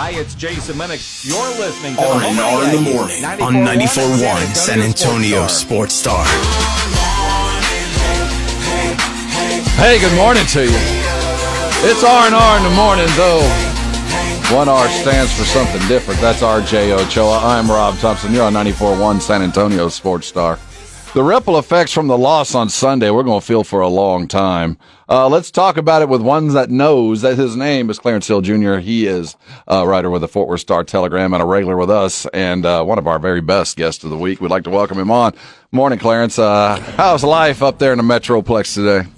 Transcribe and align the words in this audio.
Hi, 0.00 0.12
it's 0.12 0.34
Jason 0.34 0.76
Minnick. 0.76 1.28
You're 1.28 1.60
listening 1.60 1.94
to 1.96 2.00
R 2.00 2.20
the 2.20 2.26
and 2.28 2.38
Home 2.38 2.56
R 2.56 2.64
in 2.64 2.84
the 2.84 2.90
morning 2.90 3.22
on 3.22 3.52
94.1 3.52 4.56
San 4.56 4.80
Antonio 4.80 5.46
Sports 5.46 5.92
Star. 5.92 6.24
Hey, 9.76 10.00
good 10.00 10.16
morning 10.16 10.46
to 10.56 10.62
you. 10.64 10.80
It's 11.84 12.02
R 12.02 12.24
and 12.24 12.34
R 12.34 12.56
in 12.56 12.62
the 12.62 12.70
morning, 12.70 13.08
though. 13.14 13.44
One 14.56 14.70
R 14.70 14.88
stands 14.88 15.36
for 15.36 15.44
something 15.44 15.86
different. 15.86 16.18
That's 16.22 16.42
R.J. 16.42 16.94
Ochoa. 16.94 17.38
I'm 17.40 17.70
Rob 17.70 17.98
Thompson. 17.98 18.32
You're 18.32 18.44
on 18.44 18.54
94.1 18.54 19.20
San 19.20 19.42
Antonio 19.42 19.90
Sports 19.90 20.26
Star. 20.26 20.58
The 21.12 21.24
ripple 21.24 21.58
effects 21.58 21.92
from 21.92 22.06
the 22.06 22.16
loss 22.16 22.54
on 22.54 22.68
Sunday, 22.68 23.10
we're 23.10 23.24
going 23.24 23.40
to 23.40 23.46
feel 23.46 23.64
for 23.64 23.80
a 23.80 23.88
long 23.88 24.28
time. 24.28 24.78
Uh, 25.08 25.28
let's 25.28 25.50
talk 25.50 25.76
about 25.76 26.02
it 26.02 26.08
with 26.08 26.20
one 26.22 26.46
that 26.54 26.70
knows 26.70 27.22
that 27.22 27.36
his 27.36 27.56
name 27.56 27.90
is 27.90 27.98
Clarence 27.98 28.28
Hill 28.28 28.42
Jr. 28.42 28.76
He 28.76 29.08
is 29.08 29.34
a 29.66 29.84
writer 29.84 30.08
with 30.08 30.20
the 30.20 30.28
Fort 30.28 30.46
Worth 30.46 30.60
Star 30.60 30.84
Telegram 30.84 31.34
and 31.34 31.42
a 31.42 31.46
regular 31.46 31.76
with 31.76 31.90
us 31.90 32.26
and 32.26 32.64
uh, 32.64 32.84
one 32.84 32.96
of 32.96 33.08
our 33.08 33.18
very 33.18 33.40
best 33.40 33.76
guests 33.76 34.04
of 34.04 34.10
the 34.10 34.16
week. 34.16 34.40
We'd 34.40 34.52
like 34.52 34.62
to 34.64 34.70
welcome 34.70 35.00
him 35.00 35.10
on. 35.10 35.34
Morning, 35.72 35.98
Clarence. 35.98 36.38
Uh, 36.38 36.76
how's 36.96 37.24
life 37.24 37.60
up 37.60 37.80
there 37.80 37.90
in 37.90 37.98
the 37.98 38.04
Metroplex 38.04 38.74
today? 38.74 39.10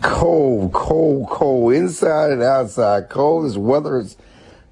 cold, 0.00 0.72
cold, 0.72 1.28
cold, 1.28 1.74
inside 1.74 2.30
and 2.30 2.42
outside. 2.42 3.10
Cold 3.10 3.44
as 3.44 3.58
weather 3.58 3.98
is, 3.98 4.16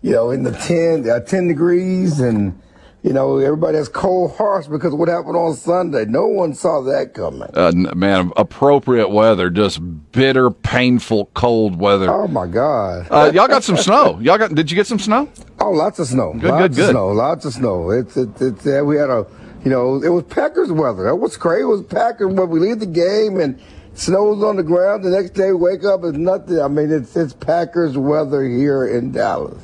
you 0.00 0.12
know, 0.12 0.30
in 0.30 0.44
the 0.44 0.52
10, 0.52 1.10
uh, 1.10 1.20
10 1.20 1.46
degrees 1.46 2.20
and, 2.20 2.58
you 3.02 3.12
know, 3.12 3.38
everybody 3.38 3.76
has 3.76 3.88
cold 3.88 4.36
hearts 4.36 4.66
because 4.66 4.92
of 4.92 4.98
what 4.98 5.08
happened 5.08 5.36
on 5.36 5.54
Sunday. 5.54 6.04
No 6.04 6.26
one 6.26 6.52
saw 6.52 6.82
that 6.82 7.14
coming. 7.14 7.48
Uh, 7.54 7.72
man, 7.94 8.32
appropriate 8.36 9.08
weather, 9.08 9.50
just 9.50 9.80
bitter, 10.10 10.50
painful, 10.50 11.26
cold 11.34 11.78
weather. 11.78 12.10
Oh 12.10 12.26
my 12.26 12.46
God. 12.46 13.06
Uh, 13.10 13.30
y'all 13.32 13.46
got 13.46 13.62
some 13.62 13.76
snow. 13.76 14.18
Y'all 14.20 14.38
got? 14.38 14.54
Did 14.54 14.70
you 14.70 14.74
get 14.74 14.86
some 14.86 14.98
snow? 14.98 15.28
Oh, 15.60 15.70
lots 15.70 15.98
of 16.00 16.08
snow. 16.08 16.32
Good, 16.32 16.50
lots 16.50 16.62
good, 16.62 16.74
good. 16.74 16.84
of 16.84 16.90
snow. 16.90 17.08
Lots 17.08 17.44
of 17.44 17.52
snow. 17.52 17.90
It's, 17.90 18.16
it's, 18.16 18.42
it's, 18.42 18.66
uh, 18.66 18.82
we 18.84 18.96
had 18.96 19.10
a, 19.10 19.26
you 19.64 19.70
know, 19.70 20.02
it 20.02 20.08
was 20.08 20.24
Packers 20.24 20.72
weather. 20.72 21.04
That 21.04 21.16
was 21.16 21.36
crazy. 21.36 21.62
It 21.62 21.66
was 21.66 21.82
Packers 21.82 22.32
when 22.32 22.48
we 22.50 22.58
leave 22.58 22.80
the 22.80 22.86
game 22.86 23.38
and 23.38 23.60
snow's 23.94 24.42
on 24.42 24.56
the 24.56 24.62
ground. 24.64 25.04
The 25.04 25.10
next 25.10 25.30
day, 25.30 25.52
wake 25.52 25.84
up, 25.84 26.00
it's 26.02 26.18
nothing. 26.18 26.60
I 26.60 26.68
mean, 26.68 26.90
it's, 26.90 27.16
it's 27.16 27.32
Packers 27.32 27.96
weather 27.96 28.42
here 28.42 28.86
in 28.86 29.12
Dallas. 29.12 29.62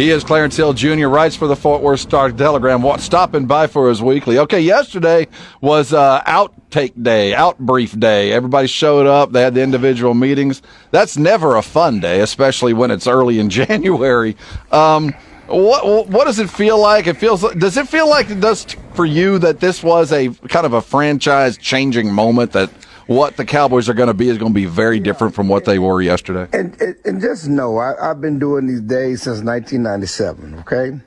He 0.00 0.08
is 0.08 0.24
Clarence 0.24 0.56
Hill 0.56 0.72
Jr., 0.72 1.08
writes 1.08 1.36
for 1.36 1.46
the 1.46 1.54
Fort 1.54 1.82
Worth 1.82 2.00
Star 2.00 2.32
Telegram, 2.32 2.80
wa- 2.80 2.96
stopping 2.96 3.44
by 3.44 3.66
for 3.66 3.90
his 3.90 4.00
weekly. 4.00 4.38
Okay, 4.38 4.62
yesterday 4.62 5.26
was 5.60 5.92
uh, 5.92 6.22
outtake 6.22 7.02
day, 7.02 7.34
out 7.34 7.58
brief 7.58 8.00
day. 8.00 8.32
Everybody 8.32 8.66
showed 8.66 9.06
up. 9.06 9.32
They 9.32 9.42
had 9.42 9.52
the 9.52 9.60
individual 9.60 10.14
meetings. 10.14 10.62
That's 10.90 11.18
never 11.18 11.56
a 11.56 11.60
fun 11.60 12.00
day, 12.00 12.20
especially 12.20 12.72
when 12.72 12.90
it's 12.90 13.06
early 13.06 13.40
in 13.40 13.50
January. 13.50 14.38
Um, 14.72 15.12
what 15.48 16.08
what 16.08 16.24
does 16.24 16.38
it 16.38 16.48
feel 16.48 16.78
like? 16.78 17.06
It 17.06 17.18
feels. 17.18 17.42
Does 17.52 17.76
it 17.76 17.86
feel 17.86 18.08
like 18.08 18.30
it 18.30 18.40
does 18.40 18.64
for 18.94 19.04
you 19.04 19.38
that 19.40 19.60
this 19.60 19.82
was 19.82 20.12
a 20.12 20.30
kind 20.48 20.64
of 20.64 20.72
a 20.72 20.80
franchise 20.80 21.58
changing 21.58 22.10
moment? 22.10 22.52
That 22.52 22.70
what 23.10 23.36
the 23.36 23.44
Cowboys 23.44 23.88
are 23.88 23.94
going 23.94 24.06
to 24.06 24.14
be 24.14 24.28
is 24.28 24.38
going 24.38 24.52
to 24.52 24.54
be 24.54 24.66
very 24.66 25.00
different 25.00 25.34
from 25.34 25.48
what 25.48 25.64
they 25.64 25.80
were 25.80 26.00
yesterday. 26.00 26.48
And, 26.56 26.80
and, 26.80 26.94
and 27.04 27.20
just 27.20 27.48
know, 27.48 27.76
I, 27.76 28.10
I've 28.10 28.20
been 28.20 28.38
doing 28.38 28.68
these 28.68 28.82
days 28.82 29.22
since 29.22 29.42
1997, 29.42 30.60
okay? 30.60 31.00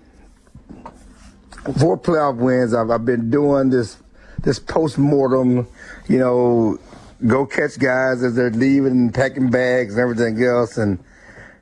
Four 1.79 1.97
playoff 1.97 2.35
wins. 2.35 2.73
I've, 2.73 2.89
I've 2.89 3.05
been 3.05 3.29
doing 3.29 3.69
this, 3.69 3.95
this 4.39 4.59
post-mortem, 4.59 5.65
you 6.09 6.19
know, 6.19 6.77
go 7.25 7.45
catch 7.45 7.79
guys 7.79 8.21
as 8.21 8.35
they're 8.35 8.51
leaving, 8.51 9.09
packing 9.13 9.49
bags 9.49 9.93
and 9.93 10.01
everything 10.01 10.43
else. 10.43 10.77
And, 10.77 11.01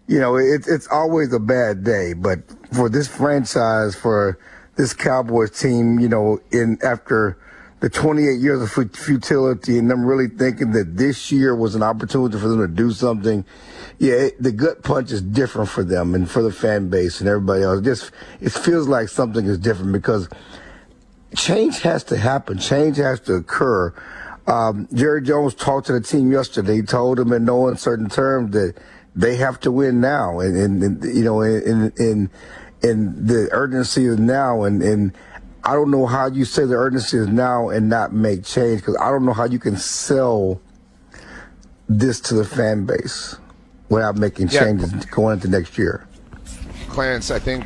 you 0.08 0.20
know, 0.20 0.38
it's 0.38 0.68
it's 0.68 0.88
always 0.88 1.32
a 1.34 1.40
bad 1.40 1.84
day. 1.84 2.14
But 2.14 2.40
for 2.74 2.90
this 2.90 3.08
franchise, 3.08 3.94
for 3.94 4.40
this 4.76 4.96
Cowboys 4.96 5.52
team, 5.52 6.00
you 6.00 6.10
know, 6.10 6.40
in 6.52 6.80
after 6.84 7.38
the 7.82 7.90
28 7.90 8.40
years 8.40 8.62
of 8.62 8.96
futility 8.96 9.80
and 9.80 9.90
them 9.90 10.06
really 10.06 10.28
thinking 10.28 10.72
that 10.72 10.96
this 10.98 11.32
year 11.32 11.56
was 11.56 11.74
an 11.74 11.82
opportunity 11.82 12.38
for 12.38 12.48
them 12.48 12.60
to 12.60 12.68
do 12.68 12.92
something. 12.92 13.44
Yeah, 13.98 14.14
it, 14.14 14.42
the 14.42 14.52
gut 14.52 14.84
punch 14.84 15.12
is 15.12 15.22
different 15.22 15.68
for 15.68 15.84
them 15.84 16.14
and 16.14 16.30
for 16.30 16.44
the 16.44 16.52
fan 16.52 16.90
base 16.90 17.20
and 17.20 17.28
everybody 17.28 17.64
else. 17.64 17.80
It 17.80 17.84
just 17.84 18.12
it 18.40 18.52
feels 18.52 18.88
like 18.88 19.10
something 19.10 19.46
is 19.48 19.58
different 19.58 19.94
because 19.94 20.30
change 21.36 21.82
has 21.82 22.04
to 22.06 22.18
happen. 22.18 22.60
Change 22.60 22.98
has 22.98 23.20
to 23.22 23.34
occur. 23.34 23.94
Um, 24.46 24.88
Jerry 24.94 25.24
Jones 25.24 25.56
talked 25.56 25.88
to 25.88 25.94
the 25.94 26.02
team 26.02 26.32
yesterday. 26.32 26.76
He 26.78 26.82
told 26.84 27.18
them 27.18 27.34
in 27.34 27.46
no 27.46 27.68
uncertain 27.68 28.10
terms 28.10 28.52
that 28.52 28.76
they 29.16 29.38
have 29.38 29.60
to 29.62 29.72
win 29.72 30.02
now, 30.02 30.40
and, 30.40 30.56
and, 30.56 30.84
and 30.84 31.04
you 31.16 31.24
know, 31.24 31.42
in 31.42 31.92
in 31.98 32.30
in 32.84 33.26
the 33.26 33.50
urgency 33.52 34.06
is 34.06 34.20
now, 34.20 34.64
and 34.64 34.82
and 34.84 35.14
I 35.64 35.74
don't 35.74 35.92
know 35.92 36.06
how 36.08 36.28
you 36.28 36.46
say 36.46 36.66
the 36.66 36.76
urgency 36.76 37.18
is 37.18 37.28
now 37.28 37.70
and 37.70 37.88
not 37.90 38.14
make 38.14 38.44
change 38.44 38.82
because 38.82 38.98
I 39.00 39.10
don't 39.12 39.26
know 39.26 39.34
how 39.34 39.46
you 39.46 39.60
can 39.60 39.78
sell 39.78 40.60
this 41.88 42.20
to 42.22 42.36
the 42.36 42.46
fan 42.46 42.86
base 42.86 43.36
without 43.90 44.16
making 44.16 44.48
Yeah. 44.50 44.62
changes 44.62 44.92
going 45.08 45.34
into 45.36 45.48
next 45.50 45.78
year. 45.78 46.08
Clarence, 46.90 47.30
I 47.32 47.40
think, 47.40 47.66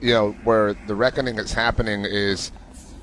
you 0.00 0.12
know, 0.12 0.36
where 0.44 0.74
the 0.86 0.94
reckoning 0.94 1.38
is 1.38 1.52
happening 1.52 2.04
is, 2.04 2.52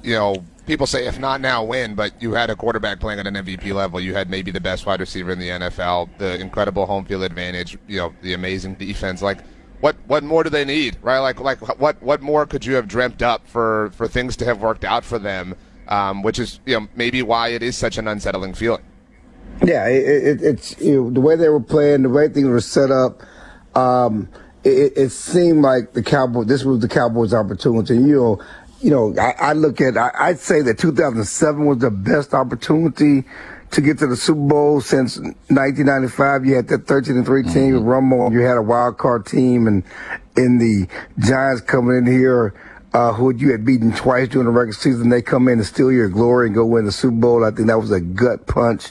you 0.03 0.13
know, 0.16 0.35
people 0.67 0.88
say 0.88 1.06
if 1.07 1.19
not 1.19 1.41
now, 1.41 1.63
when, 1.63 1.95
but 1.95 2.13
you 2.21 2.33
had 2.33 2.50
a 2.50 2.56
quarterback 2.56 3.00
playing 3.00 3.19
at 3.19 3.27
an 3.27 3.35
MVP 3.35 3.73
level. 3.73 4.00
You 4.00 4.13
had 4.13 4.29
maybe 4.29 4.51
the 4.51 4.61
best 4.61 4.85
wide 4.85 5.00
receiver 5.00 5.31
in 5.31 5.39
the 5.39 5.50
NFL, 5.50 6.09
the 6.17 6.39
incredible 6.39 6.85
home 6.85 7.03
field 7.06 7.23
advantage, 7.23 7.77
you 7.88 7.97
know, 7.97 8.13
the 8.21 8.33
amazing 8.33 8.75
defense. 8.75 9.21
Like, 9.21 9.39
what 9.81 9.95
what 10.07 10.23
more 10.23 10.44
do 10.44 10.50
they 10.50 10.66
need, 10.66 10.97
right? 11.01 11.19
Like 11.19 11.40
like 11.40 11.59
what 11.79 12.01
what 12.01 12.22
more 12.22 12.45
could 12.45 12.66
you 12.66 12.75
have 12.75 12.88
dreamt 12.88 13.22
up 13.22 13.47
for 13.47 13.91
for 13.94 14.07
things 14.07 14.35
to 14.38 14.45
have 14.45 14.62
worked 14.62 14.84
out 14.84 15.06
for 15.06 15.19
them? 15.19 15.56
Um, 15.88 16.22
which 16.22 16.38
is 16.38 16.59
you 16.66 16.79
know 16.79 16.88
maybe 16.95 17.22
why 17.22 17.50
it 17.50 17.63
is 17.63 17.78
such 17.78 17.97
an 17.97 18.07
unsettling 18.07 18.53
feeling. 18.53 18.84
Yeah, 19.63 19.88
it, 19.88 20.06
it, 20.06 20.41
it's 20.41 20.79
you 20.79 21.03
know, 21.03 21.09
the 21.09 21.22
way 21.22 21.35
they 21.35 21.50
were 21.50 21.59
playing, 21.59 22.03
the 22.03 22.09
way 22.09 22.28
things 22.28 22.47
were 22.47 22.62
set 22.62 22.91
up. 22.91 23.22
Um, 23.75 24.29
it, 24.63 24.94
it 24.95 25.09
seemed 25.09 25.62
like 25.62 25.94
the 25.94 26.03
Cowboys. 26.03 26.47
This 26.47 26.63
was 26.63 26.79
the 26.79 26.88
Cowboys' 26.88 27.34
opportunity. 27.34 27.95
You 27.95 28.16
know, 28.16 28.44
you 28.81 28.89
know. 28.91 29.16
I, 29.19 29.34
I 29.39 29.53
look 29.53 29.81
at. 29.81 29.97
I, 29.97 30.12
I'd 30.18 30.39
say 30.39 30.62
that 30.62 30.78
2007 30.78 31.66
was 31.66 31.79
the 31.79 31.91
best 31.91 32.34
opportunity 32.34 33.25
to 33.72 33.81
get 33.81 34.00
to 34.00 34.07
the 34.07 34.16
Super 34.16 34.40
Bowl 34.40 34.81
since 34.81 35.18
1995. 35.18 36.46
You 36.46 36.56
had 36.56 36.68
that 36.69 36.88
13 36.88 37.18
and 37.18 37.25
three 37.25 37.44
team 37.44 37.74
with 37.74 37.84
Romo. 37.84 38.31
You 38.31 38.41
had 38.41 38.57
a 38.57 38.62
wild 38.62 38.97
card 38.97 39.25
team, 39.25 39.68
and 39.68 39.84
in 40.35 40.57
the 40.57 40.88
Giants 41.19 41.62
coming 41.62 41.98
in 41.98 42.06
here. 42.06 42.54
Uh, 42.92 43.13
who 43.13 43.31
you 43.36 43.51
had 43.51 43.63
beaten 43.63 43.92
twice 43.92 44.30
during 44.30 44.48
the 44.48 44.51
regular 44.51 44.74
season, 44.74 45.10
they 45.10 45.21
come 45.21 45.48
in 45.48 45.60
and 45.60 45.68
steal 45.68 45.92
your 45.92 46.10
glory 46.10 46.48
and 46.48 46.56
go 46.56 46.66
win 46.66 46.86
the 46.86 46.92
Super 46.92 47.18
Bowl. 47.18 47.45
I 47.45 47.51
think 47.51 47.68
that 47.68 47.77
was 47.77 47.92
a 47.92 48.01
gut 48.01 48.48
punch. 48.48 48.88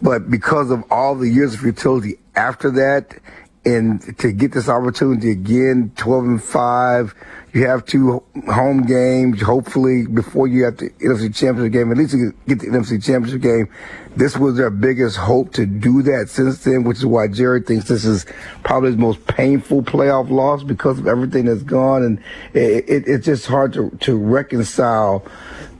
But 0.00 0.30
because 0.30 0.70
of 0.70 0.82
all 0.90 1.14
the 1.14 1.28
years 1.28 1.52
of 1.52 1.60
futility 1.60 2.16
after 2.34 2.70
that, 2.70 3.18
and 3.66 4.18
to 4.18 4.32
get 4.32 4.52
this 4.52 4.68
opportunity 4.68 5.30
again, 5.30 5.90
12 5.96 6.24
and 6.24 6.42
5, 6.42 7.14
you 7.54 7.66
have 7.66 7.86
two 7.86 8.22
home 8.48 8.82
games, 8.84 9.40
hopefully 9.40 10.06
before 10.06 10.46
you 10.46 10.64
have 10.64 10.76
the 10.76 10.90
NFC 11.00 11.34
Championship 11.34 11.72
game, 11.72 11.90
at 11.90 11.96
least 11.96 12.12
you 12.12 12.34
get 12.46 12.58
the 12.58 12.66
NFC 12.66 13.02
Championship 13.02 13.40
game. 13.40 13.68
This 14.16 14.36
was 14.36 14.56
their 14.56 14.70
biggest 14.70 15.16
hope 15.16 15.52
to 15.54 15.64
do 15.64 16.02
that 16.02 16.28
since 16.28 16.62
then, 16.64 16.84
which 16.84 16.98
is 16.98 17.06
why 17.06 17.28
Jerry 17.28 17.62
thinks 17.62 17.88
this 17.88 18.04
is 18.04 18.26
probably 18.64 18.90
his 18.90 18.98
most 18.98 19.26
painful 19.26 19.82
playoff 19.82 20.30
loss 20.30 20.62
because 20.62 20.98
of 20.98 21.06
everything 21.06 21.46
that's 21.46 21.62
gone. 21.62 22.02
And 22.02 22.18
it, 22.52 22.88
it, 22.88 23.04
it's 23.06 23.24
just 23.24 23.46
hard 23.46 23.72
to, 23.74 23.90
to 24.00 24.16
reconcile. 24.16 25.26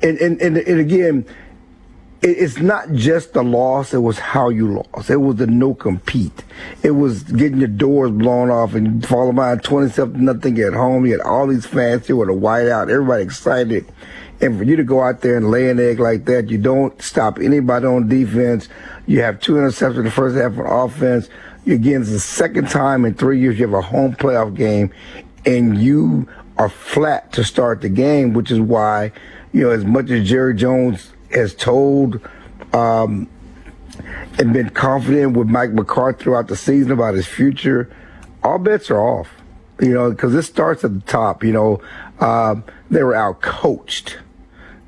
And, 0.02 0.16
and, 0.18 0.40
and, 0.40 0.56
and 0.56 0.80
again, 0.80 1.26
it's 2.24 2.58
not 2.58 2.90
just 2.92 3.34
the 3.34 3.44
loss, 3.44 3.92
it 3.92 3.98
was 3.98 4.18
how 4.18 4.48
you 4.48 4.72
lost. 4.72 5.10
It 5.10 5.16
was 5.16 5.36
the 5.36 5.46
no 5.46 5.74
compete. 5.74 6.42
It 6.82 6.92
was 6.92 7.22
getting 7.24 7.58
your 7.58 7.68
doors 7.68 8.12
blown 8.12 8.50
off 8.50 8.74
and 8.74 9.06
falling 9.06 9.34
behind 9.34 9.62
20 9.62 9.90
something 9.90 10.24
nothing 10.24 10.58
at 10.58 10.72
home. 10.72 11.04
You 11.04 11.12
had 11.12 11.20
all 11.20 11.46
these 11.46 11.66
fans 11.66 12.06
here 12.06 12.16
with 12.16 12.30
a 12.30 12.32
whiteout, 12.32 12.90
everybody 12.90 13.22
excited. 13.22 13.84
And 14.40 14.56
for 14.56 14.64
you 14.64 14.74
to 14.76 14.84
go 14.84 15.02
out 15.02 15.20
there 15.20 15.36
and 15.36 15.50
lay 15.50 15.68
an 15.68 15.78
egg 15.78 16.00
like 16.00 16.24
that, 16.24 16.48
you 16.48 16.56
don't 16.56 17.00
stop 17.02 17.38
anybody 17.38 17.86
on 17.86 18.08
defense. 18.08 18.68
You 19.06 19.20
have 19.20 19.38
two 19.40 19.54
interceptions 19.54 19.98
in 19.98 20.04
the 20.04 20.10
first 20.10 20.34
half 20.36 20.52
of 20.52 20.60
offense. 20.60 21.28
You 21.66 21.74
again, 21.74 22.00
it's 22.00 22.10
the 22.10 22.18
second 22.18 22.70
time 22.70 23.04
in 23.04 23.14
three 23.14 23.38
years 23.38 23.58
you 23.58 23.66
have 23.66 23.74
a 23.74 23.82
home 23.82 24.14
playoff 24.14 24.56
game 24.56 24.90
and 25.44 25.76
you 25.76 26.26
are 26.56 26.70
flat 26.70 27.32
to 27.32 27.44
start 27.44 27.82
the 27.82 27.90
game, 27.90 28.32
which 28.32 28.50
is 28.50 28.60
why, 28.60 29.12
you 29.52 29.62
know, 29.62 29.70
as 29.70 29.84
much 29.84 30.10
as 30.10 30.26
Jerry 30.26 30.54
Jones 30.54 31.13
has 31.34 31.54
told 31.54 32.20
um, 32.72 33.28
and 34.38 34.52
been 34.52 34.70
confident 34.70 35.36
with 35.36 35.48
Mike 35.48 35.72
McCarthy 35.72 36.24
throughout 36.24 36.48
the 36.48 36.56
season 36.56 36.92
about 36.92 37.14
his 37.14 37.26
future, 37.26 37.94
all 38.42 38.58
bets 38.58 38.90
are 38.90 39.00
off. 39.00 39.28
You 39.80 39.92
know, 39.92 40.10
because 40.10 40.32
this 40.32 40.46
starts 40.46 40.84
at 40.84 40.94
the 40.94 41.00
top. 41.00 41.42
You 41.42 41.52
know, 41.52 41.82
uh, 42.20 42.56
they 42.90 43.02
were 43.02 43.14
out 43.14 43.40
coached. 43.40 44.18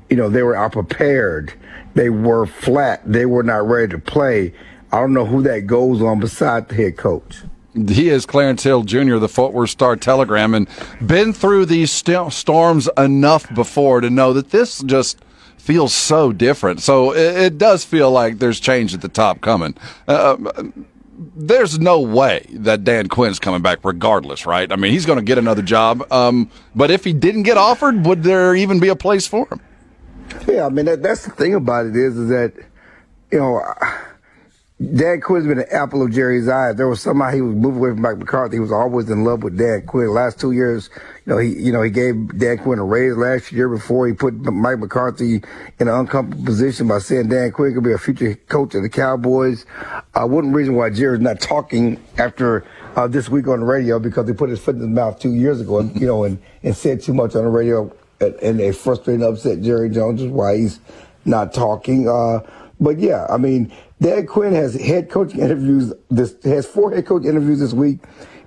You 0.09 0.15
know, 0.15 0.29
they 0.29 0.43
were 0.43 0.55
out 0.55 0.71
prepared. 0.71 1.53
They 1.93 2.09
were 2.09 2.45
flat. 2.45 3.01
They 3.05 3.25
were 3.25 3.43
not 3.43 3.67
ready 3.67 3.89
to 3.89 3.99
play. 3.99 4.53
I 4.91 4.99
don't 5.01 5.13
know 5.13 5.25
who 5.25 5.41
that 5.43 5.67
goes 5.67 6.01
on 6.01 6.19
beside 6.19 6.69
the 6.69 6.75
head 6.75 6.95
coach. 6.95 7.41
He 7.73 8.09
is 8.09 8.25
Clarence 8.25 8.63
Hill 8.63 8.83
Jr., 8.83 9.17
the 9.17 9.27
Fort 9.27 9.53
Worth 9.53 9.69
Star 9.69 9.95
Telegram, 9.95 10.53
and 10.53 10.67
been 11.05 11.33
through 11.33 11.65
these 11.65 11.91
st- 11.91 12.33
storms 12.33 12.89
enough 12.97 13.53
before 13.53 14.01
to 14.01 14.09
know 14.09 14.33
that 14.33 14.49
this 14.51 14.81
just 14.83 15.19
feels 15.67 15.93
so 15.93 16.31
different. 16.31 16.81
So 16.81 17.11
it, 17.11 17.35
it 17.37 17.57
does 17.57 17.83
feel 17.83 18.09
like 18.09 18.39
there's 18.39 18.57
change 18.57 18.93
at 18.93 19.01
the 19.01 19.09
top 19.09 19.41
coming. 19.41 19.75
Uh, 20.07 20.37
there's 21.35 21.77
no 21.77 21.99
way 21.99 22.45
that 22.51 22.85
Dan 22.85 23.09
Quinn's 23.09 23.37
coming 23.37 23.61
back 23.61 23.79
regardless, 23.83 24.45
right? 24.45 24.71
I 24.71 24.77
mean, 24.77 24.93
he's 24.93 25.05
going 25.05 25.19
to 25.19 25.25
get 25.25 25.37
another 25.37 25.61
job. 25.61 26.09
Um, 26.09 26.49
but 26.73 26.89
if 26.89 27.03
he 27.03 27.11
didn't 27.11 27.43
get 27.43 27.57
offered, 27.57 28.05
would 28.05 28.23
there 28.23 28.55
even 28.55 28.79
be 28.79 28.87
a 28.87 28.95
place 28.95 29.27
for 29.27 29.45
him? 29.51 29.59
Yeah, 30.47 30.67
I 30.67 30.69
mean, 30.69 30.85
that, 30.85 31.03
that's 31.03 31.25
the 31.25 31.31
thing 31.31 31.53
about 31.53 31.87
it 31.87 31.97
is, 31.97 32.15
is 32.15 32.29
that, 32.29 32.53
you 33.29 33.39
know, 33.39 33.61
Dan 34.79 35.21
Quinn's 35.21 35.47
been 35.47 35.57
an 35.57 35.65
apple 35.71 36.03
of 36.03 36.11
Jerry's 36.11 36.47
eye. 36.47 36.71
There 36.71 36.87
was 36.87 37.01
somehow 37.01 37.31
he 37.31 37.41
was 37.41 37.55
moving 37.55 37.79
away 37.79 37.89
from 37.89 38.01
Mike 38.01 38.19
McCarthy. 38.19 38.57
He 38.57 38.59
was 38.59 38.71
always 38.71 39.09
in 39.09 39.23
love 39.23 39.41
with 39.41 39.57
Dan 39.57 39.81
Quinn. 39.87 40.05
The 40.05 40.11
last 40.11 40.39
two 40.39 40.51
years, 40.51 40.91
you 41.25 41.33
know, 41.33 41.39
he, 41.39 41.49
you 41.49 41.71
know, 41.71 41.81
he 41.81 41.89
gave 41.89 42.37
Dan 42.37 42.59
Quinn 42.59 42.77
a 42.77 42.83
raise 42.83 43.17
last 43.17 43.51
year 43.51 43.69
before 43.69 44.05
he 44.05 44.13
put 44.13 44.35
Mike 44.35 44.77
McCarthy 44.77 45.41
in 45.79 45.87
an 45.87 45.89
uncomfortable 45.89 46.45
position 46.45 46.87
by 46.87 46.99
saying 46.99 47.29
Dan 47.29 47.51
Quinn 47.53 47.73
could 47.73 47.83
be 47.83 47.91
a 47.91 47.97
future 47.97 48.35
coach 48.49 48.75
of 48.75 48.83
the 48.83 48.89
Cowboys. 48.89 49.65
I 50.13 50.21
Uh, 50.21 50.27
one 50.27 50.53
reason 50.53 50.75
why 50.75 50.91
Jerry's 50.91 51.21
not 51.21 51.41
talking 51.41 51.99
after 52.19 52.63
uh, 52.95 53.07
this 53.07 53.29
week 53.29 53.47
on 53.47 53.61
the 53.61 53.65
radio 53.65 53.97
because 53.97 54.27
he 54.27 54.35
put 54.35 54.51
his 54.51 54.59
foot 54.59 54.75
in 54.75 54.81
his 54.81 54.89
mouth 54.89 55.19
two 55.19 55.33
years 55.33 55.59
ago, 55.59 55.79
and, 55.79 55.99
you 55.99 56.05
know, 56.05 56.23
and, 56.23 56.37
and 56.61 56.77
said 56.77 57.01
too 57.01 57.15
much 57.15 57.35
on 57.35 57.45
the 57.45 57.49
radio, 57.49 57.91
and, 58.21 58.35
and 58.35 58.59
they 58.59 58.71
frustrated 58.71 59.21
and 59.21 59.33
upset 59.33 59.61
Jerry 59.63 59.89
Jones, 59.89 60.21
is 60.21 60.29
why 60.29 60.55
he's 60.57 60.79
not 61.25 61.51
talking. 61.51 62.07
Uh, 62.07 62.41
but 62.79 62.99
yeah, 62.99 63.25
I 63.27 63.37
mean, 63.37 63.73
Dan 63.99 64.27
Quinn 64.27 64.53
has 64.53 64.75
head 64.75 65.09
coach 65.09 65.33
interviews. 65.33 65.93
This 66.09 66.35
has 66.43 66.67
four 66.67 66.93
head 66.93 67.05
coach 67.05 67.25
interviews 67.25 67.59
this 67.59 67.73
week, 67.73 67.99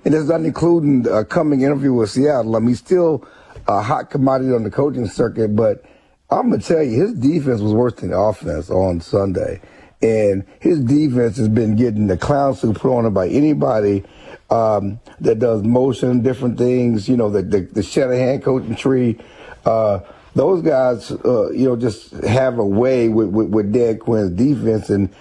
and 0.05 0.13
that's 0.13 0.27
not 0.27 0.41
including 0.41 1.05
a 1.11 1.25
coming 1.25 1.61
interview 1.61 1.93
with 1.93 2.09
Seattle. 2.09 2.55
I 2.55 2.59
mean, 2.59 2.75
still 2.75 3.27
a 3.67 3.81
hot 3.81 4.09
commodity 4.09 4.53
on 4.53 4.63
the 4.63 4.71
coaching 4.71 5.07
circuit, 5.07 5.55
but 5.55 5.83
I'm 6.29 6.49
gonna 6.49 6.61
tell 6.61 6.81
you, 6.81 7.01
his 7.01 7.13
defense 7.13 7.59
was 7.59 7.73
worse 7.73 7.93
than 7.95 8.11
the 8.11 8.17
offense 8.17 8.69
on 8.69 9.01
Sunday, 9.01 9.61
and 10.01 10.45
his 10.59 10.79
defense 10.79 11.35
has 11.35 11.49
been 11.49 11.75
getting 11.75 12.07
the 12.07 12.17
clown 12.17 12.55
suit 12.55 12.77
put 12.77 12.97
on 12.97 13.05
it 13.05 13.09
by 13.09 13.27
anybody 13.27 14.05
um, 14.49 15.01
that 15.19 15.39
does 15.39 15.63
motion, 15.63 16.21
different 16.21 16.57
things. 16.57 17.09
You 17.09 17.17
know, 17.17 17.29
the 17.29 17.41
the, 17.41 17.59
the 17.59 17.83
Shanahan 17.83 18.41
coaching 18.41 18.75
tree. 18.75 19.17
Uh, 19.65 19.99
those 20.33 20.61
guys, 20.61 21.11
uh, 21.11 21.51
you 21.51 21.67
know, 21.67 21.75
just 21.75 22.11
have 22.23 22.57
a 22.57 22.65
way 22.65 23.09
with, 23.09 23.27
with, 23.29 23.49
with 23.49 23.73
Dan 23.73 23.99
Quinn's 23.99 24.31
defense 24.31 24.89
and 24.89 25.13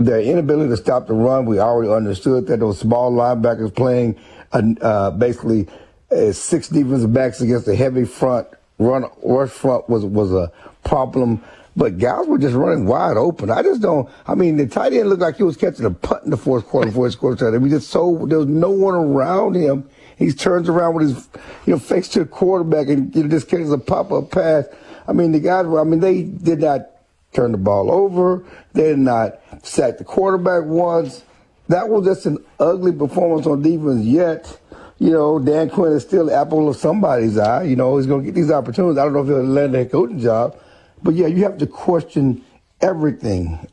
their 0.00 0.20
inability 0.20 0.70
to 0.70 0.76
stop 0.76 1.06
the 1.06 1.14
run. 1.14 1.44
We 1.44 1.58
already 1.58 1.92
understood 1.92 2.46
that 2.46 2.60
those 2.60 2.78
small 2.78 3.12
linebackers 3.12 3.74
playing 3.74 4.16
uh, 4.52 5.10
basically 5.12 5.68
uh, 6.10 6.32
six 6.32 6.68
defensive 6.68 7.12
backs 7.12 7.40
against 7.40 7.68
a 7.68 7.76
heavy 7.76 8.04
front 8.04 8.48
run 8.78 9.04
rush 9.22 9.50
front 9.50 9.88
was 9.88 10.04
was 10.04 10.32
a 10.32 10.50
problem. 10.82 11.42
But 11.76 11.98
guys 11.98 12.26
were 12.26 12.38
just 12.38 12.56
running 12.56 12.86
wide 12.86 13.16
open. 13.16 13.50
I 13.50 13.62
just 13.62 13.80
don't. 13.80 14.08
I 14.26 14.34
mean, 14.34 14.56
the 14.56 14.66
tight 14.66 14.92
end 14.92 15.08
looked 15.08 15.22
like 15.22 15.36
he 15.36 15.44
was 15.44 15.56
catching 15.56 15.84
a 15.84 15.90
punt 15.90 16.24
in 16.24 16.30
the 16.30 16.36
fourth 16.36 16.66
quarter, 16.66 16.90
fourth 16.90 17.16
quarter. 17.18 17.58
Mean, 17.60 17.70
just 17.70 17.90
so 17.90 18.26
there 18.26 18.38
was 18.38 18.48
no 18.48 18.70
one 18.70 18.94
around 18.94 19.54
him. 19.54 19.88
He 20.16 20.32
turns 20.32 20.68
around 20.68 20.94
with 20.94 21.08
his, 21.08 21.28
you 21.66 21.72
know, 21.72 21.78
face 21.78 22.08
to 22.08 22.20
the 22.20 22.26
quarterback 22.26 22.88
and 22.88 23.14
you 23.14 23.22
know, 23.22 23.28
just 23.28 23.48
catches 23.48 23.70
a 23.70 23.78
pop 23.78 24.10
up 24.10 24.30
pass. 24.32 24.66
I 25.06 25.12
mean, 25.12 25.32
the 25.32 25.40
guys 25.40 25.66
were. 25.66 25.80
I 25.80 25.84
mean, 25.84 26.00
they 26.00 26.24
did 26.24 26.60
not 26.60 26.89
turn 27.32 27.52
the 27.52 27.58
ball 27.58 27.90
over. 27.90 28.44
They 28.72 28.90
did 28.90 28.98
not 28.98 29.40
sack 29.64 29.98
the 29.98 30.04
quarterback 30.04 30.64
once. 30.64 31.24
That 31.68 31.88
was 31.88 32.04
just 32.04 32.26
an 32.26 32.38
ugly 32.58 32.92
performance 32.92 33.46
on 33.46 33.62
defense. 33.62 34.04
Yet, 34.04 34.58
you 34.98 35.10
know, 35.10 35.38
Dan 35.38 35.70
Quinn 35.70 35.92
is 35.92 36.02
still 36.02 36.26
the 36.26 36.34
apple 36.34 36.68
of 36.68 36.76
somebody's 36.76 37.38
eye. 37.38 37.62
You 37.62 37.76
know, 37.76 37.96
he's 37.96 38.06
going 38.06 38.22
to 38.22 38.26
get 38.26 38.34
these 38.34 38.50
opportunities. 38.50 38.98
I 38.98 39.04
don't 39.04 39.12
know 39.12 39.20
if 39.20 39.28
he'll 39.28 39.44
land 39.44 39.74
head 39.74 39.90
coaching 39.90 40.18
job, 40.18 40.56
but 41.02 41.14
yeah, 41.14 41.26
you 41.26 41.44
have 41.44 41.58
to 41.58 41.66
question 41.66 42.44
everything 42.80 43.66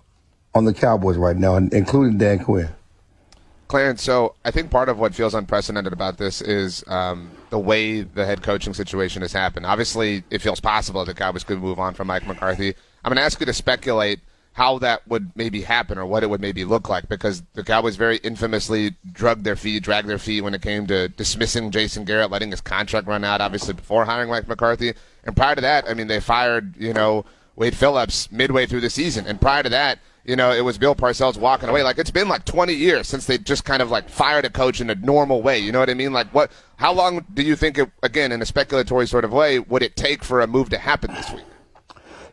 on 0.54 0.66
the 0.66 0.74
Cowboys 0.74 1.18
right 1.18 1.36
now, 1.36 1.56
including 1.56 2.18
Dan 2.18 2.40
Quinn. 2.40 2.70
Clarence, 3.68 4.02
so 4.02 4.34
I 4.46 4.52
think 4.52 4.72
part 4.72 4.88
of 4.88 4.98
what 4.98 5.14
feels 5.14 5.34
unprecedented 5.34 5.92
about 5.92 6.18
this 6.18 6.42
is 6.42 6.86
um, 6.88 7.30
the 7.50 7.60
way 7.60 8.02
the 8.02 8.26
head 8.26 8.42
coaching 8.42 8.74
situation 8.74 9.22
has 9.24 9.34
happened. 9.34 9.66
Obviously, 9.66 10.24
it 10.30 10.42
feels 10.42 10.62
possible 10.62 11.04
that 11.04 11.14
the 11.14 11.20
Cowboys 11.20 11.44
could 11.44 11.60
move 11.60 11.78
on 11.78 11.94
from 11.94 12.08
Mike 12.08 12.26
McCarthy. 12.26 12.76
I'm 13.04 13.10
going 13.10 13.18
to 13.18 13.24
ask 13.24 13.40
you 13.40 13.46
to 13.46 13.54
speculate 13.54 14.20
how 14.58 14.80
that 14.80 15.08
would 15.08 15.32
maybe 15.36 15.62
happen 15.62 16.00
or 16.00 16.06
what 16.08 16.24
it 16.24 16.30
would 16.32 16.42
maybe 16.42 16.66
look 16.66 16.90
like 16.90 17.08
because 17.08 17.44
the 17.54 17.64
Cowboys 17.64 17.96
very 17.96 18.18
infamously 18.18 18.96
drugged 19.12 19.44
their 19.44 19.56
feet, 19.56 19.84
dragged 19.84 20.08
their 20.08 20.18
feet 20.18 20.42
when 20.42 20.56
it 20.56 20.64
came 20.64 20.88
to 20.88 21.08
dismissing 21.10 21.70
Jason 21.70 22.06
Garrett, 22.06 22.32
letting 22.32 22.50
his 22.50 22.60
contract 22.60 23.06
run 23.06 23.24
out, 23.24 23.40
obviously 23.40 23.76
before 23.76 24.06
hiring 24.06 24.30
Mike 24.30 24.48
McCarthy. 24.48 24.94
And 25.26 25.36
prior 25.36 25.54
to 25.54 25.62
that, 25.62 25.88
I 25.88 25.94
mean, 25.94 26.08
they 26.08 26.20
fired, 26.20 26.76
you 26.76 26.92
know, 26.92 27.24
Wade 27.56 27.76
Phillips 27.76 28.32
midway 28.32 28.66
through 28.66 28.82
the 28.82 28.90
season. 28.90 29.28
And 29.28 29.40
prior 29.40 29.62
to 29.62 29.70
that, 29.70 30.00
you 30.28 30.36
know, 30.36 30.52
it 30.52 30.62
was 30.62 30.78
Bill 30.78 30.96
Parcells 30.96 31.38
walking 31.38 31.70
away. 31.70 31.84
Like 31.84 31.98
it's 31.98 32.12
been 32.12 32.28
like 32.28 32.44
20 32.46 32.74
years 32.74 33.08
since 33.08 33.26
they 33.26 33.38
just 33.38 33.64
kind 33.64 33.82
of 33.82 33.90
like 33.90 34.10
fired 34.10 34.44
a 34.44 34.50
coach 34.50 34.82
in 34.82 34.90
a 34.90 34.96
normal 34.96 35.42
way. 35.42 35.58
You 35.58 35.72
know 35.72 35.80
what 35.80 35.90
I 35.90 35.94
mean? 35.94 36.14
Like 36.14 36.34
what? 36.34 36.52
How 36.76 36.92
long 36.92 37.26
do 37.34 37.42
you 37.42 37.56
think 37.56 37.78
it? 37.78 37.90
Again, 38.04 38.32
in 38.32 38.42
a 38.42 38.46
speculatory 38.46 39.08
sort 39.08 39.24
of 39.24 39.32
way, 39.32 39.60
would 39.60 39.84
it 39.84 39.96
take 39.96 40.24
for 40.24 40.42
a 40.42 40.48
move 40.48 40.70
to 40.72 40.78
happen 40.78 41.14
this 41.14 41.32
week? 41.32 41.46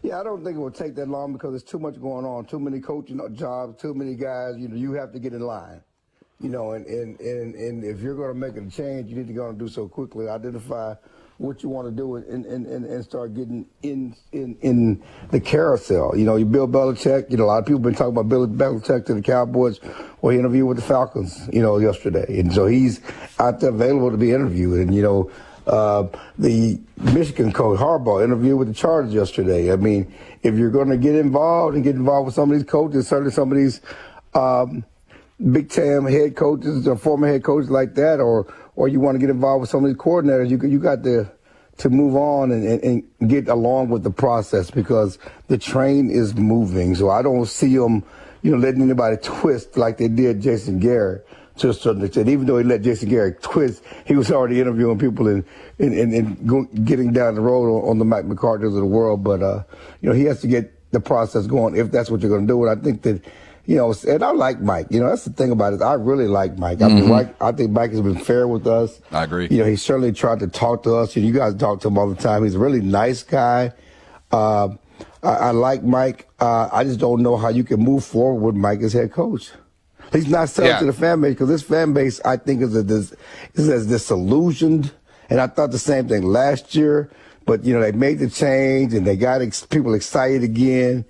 Yeah, 0.05 0.21
I 0.21 0.23
don't 0.23 0.45
think 0.45 0.57
it 0.57 0.61
will 0.61 0.71
take 0.71 0.95
that 0.97 1.09
long 1.09 1.33
because 1.33 1.53
there's 1.53 1.63
too 1.63 1.79
much 1.79 1.99
going 1.99 2.27
on, 2.27 2.45
too 2.45 2.61
many 2.61 2.79
coaching 2.79 3.19
jobs, 3.35 3.81
too 3.81 3.95
many 3.95 4.15
guys. 4.15 4.59
You 4.59 4.69
know, 4.69 4.77
you 4.77 4.93
have 4.93 5.13
to 5.13 5.19
get 5.19 5.33
in 5.33 5.41
line. 5.41 5.81
You 6.41 6.51
know, 6.51 6.73
and 6.73 6.85
and 6.85 7.19
and, 7.21 7.55
and 7.55 7.83
if 7.83 8.03
you're 8.03 8.15
going 8.15 8.29
to 8.29 8.35
make 8.35 8.55
a 8.59 8.69
change, 8.69 9.09
you 9.09 9.17
need 9.17 9.29
to 9.29 9.33
go 9.33 9.49
and 9.49 9.59
do 9.59 9.67
so 9.67 9.89
quickly. 9.89 10.29
Identify 10.29 10.97
what 11.39 11.63
you 11.63 11.71
want 11.71 11.89
to 11.89 11.91
do 11.91 12.17
and, 12.17 12.45
and, 12.45 12.67
and, 12.67 12.85
and 12.85 13.03
start 13.03 13.35
getting 13.35 13.67
in, 13.83 14.15
in 14.33 14.59
in 14.61 15.03
the 15.31 15.41
carousel. 15.41 16.13
You 16.15 16.27
know, 16.27 16.37
you 16.37 16.45
Bill 16.45 16.69
Belichick, 16.69 17.31
you 17.31 17.39
know, 17.39 17.45
a 17.45 17.47
lot 17.47 17.59
of 17.61 17.67
people 17.67 17.81
been 17.81 17.95
talking 17.95 18.13
about 18.13 18.29
Bill 18.29 18.47
Belichick 18.47 19.07
to 19.07 19.15
the 19.15 19.23
Cowboys. 19.23 19.81
Well, 20.21 20.33
he 20.33 20.39
interviewed 20.39 20.69
with 20.69 20.77
the 20.77 20.83
Falcons, 20.83 21.49
you 21.51 21.63
know, 21.63 21.79
yesterday. 21.79 22.41
And 22.41 22.53
so 22.53 22.67
he's 22.67 23.01
out 23.39 23.61
there 23.61 23.71
available 23.71 24.11
to 24.11 24.19
be 24.19 24.33
interviewed. 24.33 24.81
And, 24.81 24.95
you 24.95 25.01
know, 25.01 25.31
uh, 25.67 26.07
the 26.39 26.79
Michigan 26.97 27.53
coach 27.53 27.79
Harbaugh 27.79 28.23
interview 28.23 28.57
with 28.57 28.69
the 28.69 28.75
Chargers 28.75 29.15
yesterday. 29.15 29.73
I 29.73 29.77
mean, 29.77 30.13
if 30.43 30.55
you're 30.57 30.71
going 30.71 30.91
to 30.91 30.97
get 30.97 31.15
involved 31.15 31.75
and 31.75 31.83
get 31.83 31.97
involved 31.97 32.27
with 32.27 32.35
some 32.35 32.51
of 32.51 32.57
these 32.59 32.69
coaches, 32.69 33.09
certainly 33.09 33.33
some 33.33 33.51
of 33.51 33.57
these 33.59 33.81
um, 34.35 34.85
big 35.53 35.71
time 35.71 36.07
head 36.07 36.37
coaches 36.37 36.87
or 36.87 36.97
former 36.97 37.29
head 37.29 37.43
coaches 37.45 37.71
like 37.71 37.95
that, 37.95 38.21
or 38.21 38.53
or 38.77 38.89
you 38.89 39.01
want 39.01 39.15
to 39.15 39.19
get 39.19 39.31
involved 39.31 39.63
with 39.63 39.71
some 39.71 39.85
of 39.85 39.91
these 39.91 39.99
coordinators, 39.99 40.51
you 40.51 40.61
you 40.69 40.79
got 40.79 41.03
to 41.05 41.31
to 41.77 41.91
move 41.91 42.15
on 42.15 42.53
and, 42.53 42.65
and, 42.65 43.05
and 43.21 43.31
get 43.31 43.49
along 43.49 43.89
with 43.89 44.05
the 44.05 44.11
process 44.11 44.71
because 44.71 45.19
the 45.49 45.59
train 45.59 46.11
is 46.11 46.35
moving. 46.37 46.95
So 46.95 47.11
I 47.11 47.21
don't 47.21 47.47
see 47.47 47.77
them, 47.77 48.05
you 48.43 48.53
know, 48.53 48.59
letting 48.59 48.83
anybody 48.83 49.17
twist 49.21 49.77
like 49.77 49.99
they 49.99 50.09
did 50.09 50.41
Jason 50.41 50.79
Garrett 50.79 51.27
to 51.59 51.71
a 51.71 51.75
certain 51.75 52.05
extent. 52.05 52.29
Even 52.29 52.47
though 52.47 52.59
he 52.59 52.65
let 52.65 52.83
Jason 52.83 53.09
Garrett 53.09 53.43
twist, 53.43 53.83
he 54.07 54.15
was 54.15 54.31
already 54.31 54.61
interviewing 54.61 54.99
people 54.99 55.29
and 55.29 55.45
and, 55.79 55.95
and, 55.95 56.15
and 56.15 56.87
getting 56.87 57.13
down 57.13 57.35
the 57.35 57.41
road 57.41 57.67
on, 57.67 57.91
on 57.91 57.99
the 57.99 58.05
Mike 58.05 58.25
McCarthy's 58.25 58.69
of 58.69 58.75
the 58.75 58.85
world. 58.85 59.23
But 59.23 59.43
uh, 59.43 59.63
you 60.01 60.09
know, 60.09 60.15
he 60.15 60.25
has 60.25 60.41
to 60.41 60.47
get 60.47 60.73
the 60.93 61.01
process 61.01 61.47
going 61.47 61.77
if 61.77 61.91
that's 61.91 62.11
what 62.11 62.21
you're 62.21 62.31
going 62.31 62.47
to 62.47 62.53
do. 62.53 62.65
And 62.67 62.79
I 62.79 62.83
think 62.83 63.03
that. 63.03 63.25
You 63.67 63.77
know, 63.77 63.95
and 64.07 64.23
I 64.23 64.31
like 64.33 64.61
Mike. 64.61 64.89
You 64.91 65.01
know, 65.01 65.09
that's 65.09 65.25
the 65.25 65.33
thing 65.33 65.51
about 65.51 65.73
it. 65.73 65.81
I 65.81 65.95
really 65.95 66.27
like 66.27 66.59
Mike. 66.59 66.83
I 66.83 66.89
mm-hmm. 66.91 67.09
Mike, 67.09 67.35
I 67.43 67.51
think 67.51 67.71
Mike 67.71 67.93
has 67.93 68.03
been 68.03 68.19
fair 68.19 68.47
with 68.47 68.67
us. 68.67 69.01
I 69.11 69.25
agree. 69.25 69.49
You 69.51 69.61
know, 69.61 69.65
he 69.65 69.77
certainly 69.77 70.13
tried 70.13 70.41
to 70.41 70.49
talk 70.49 70.83
to 70.83 70.97
us. 70.97 71.17
You, 71.17 71.23
know, 71.23 71.29
you 71.29 71.33
guys 71.33 71.55
talk 71.55 71.81
to 71.81 71.89
him 71.89 71.97
all 71.97 72.07
the 72.07 72.15
time. 72.15 72.45
He's 72.45 72.57
a 72.57 72.59
really 72.59 72.83
nice 72.83 73.23
guy. 73.23 73.73
Uh, 74.31 74.69
I, 75.23 75.29
I 75.29 75.51
like 75.53 75.83
Mike. 75.83 76.29
Uh, 76.39 76.69
I 76.71 76.85
just 76.85 77.01
don't 77.01 77.23
know 77.23 77.39
how 77.39 77.49
you 77.49 77.65
can 77.65 77.81
move 77.81 78.05
forward 78.05 78.43
with 78.43 78.55
Mike 78.55 78.83
as 78.83 78.93
head 78.93 79.13
coach. 79.13 79.51
He's 80.15 80.29
not 80.29 80.49
selling 80.49 80.71
Yeah. 80.71 80.79
to 80.79 80.87
the 80.87 80.93
fan 80.93 81.21
base 81.21 81.33
because 81.35 81.49
this 81.49 81.63
fan 81.63 81.93
base, 81.93 82.21
I 82.25 82.37
think, 82.39 82.63
is 82.63 82.75
a 82.75 82.83
dis, 82.83 83.13
is 83.55 83.69
as 83.69 83.87
disillusioned. 83.87 84.93
And 85.29 85.41
I 85.41 85.47
thought 85.49 85.71
the 85.73 85.79
same 85.79 86.09
thing 86.09 86.23
last 86.23 86.75
year, 86.75 87.11
but 87.47 87.65
you 87.65 87.75
know 87.75 87.81
they 87.81 87.93
made 87.93 88.19
the 88.21 88.29
change 88.31 88.95
and 88.95 89.07
they 89.07 89.17
got 89.17 89.43
ex- 89.43 89.67
people 89.67 89.95
excited 89.95 90.43
again. 90.43 91.05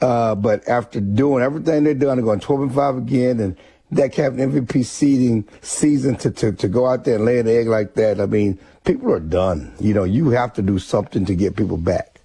Uh, 0.00 0.34
but 0.34 0.66
after 0.68 1.00
doing 1.00 1.42
everything 1.42 1.84
they've 1.84 1.98
done, 1.98 2.16
they're 2.18 2.24
going 2.24 2.38
12 2.40 2.62
and 2.62 2.74
5 2.74 2.96
again, 2.98 3.40
and 3.40 3.56
that 3.90 4.14
having 4.14 4.50
MVP 4.52 4.84
seeding 4.84 5.48
season 5.62 6.16
to, 6.16 6.30
to, 6.32 6.52
to 6.52 6.68
go 6.68 6.86
out 6.86 7.04
there 7.04 7.16
and 7.16 7.24
lay 7.24 7.38
an 7.38 7.48
egg 7.48 7.66
like 7.66 7.94
that, 7.94 8.20
I 8.20 8.26
mean, 8.26 8.58
people 8.84 9.10
are 9.12 9.20
done. 9.20 9.72
You 9.80 9.94
know, 9.94 10.04
you 10.04 10.30
have 10.30 10.52
to 10.54 10.62
do 10.62 10.78
something 10.78 11.24
to 11.24 11.34
get 11.34 11.56
people 11.56 11.78
back. 11.78 12.20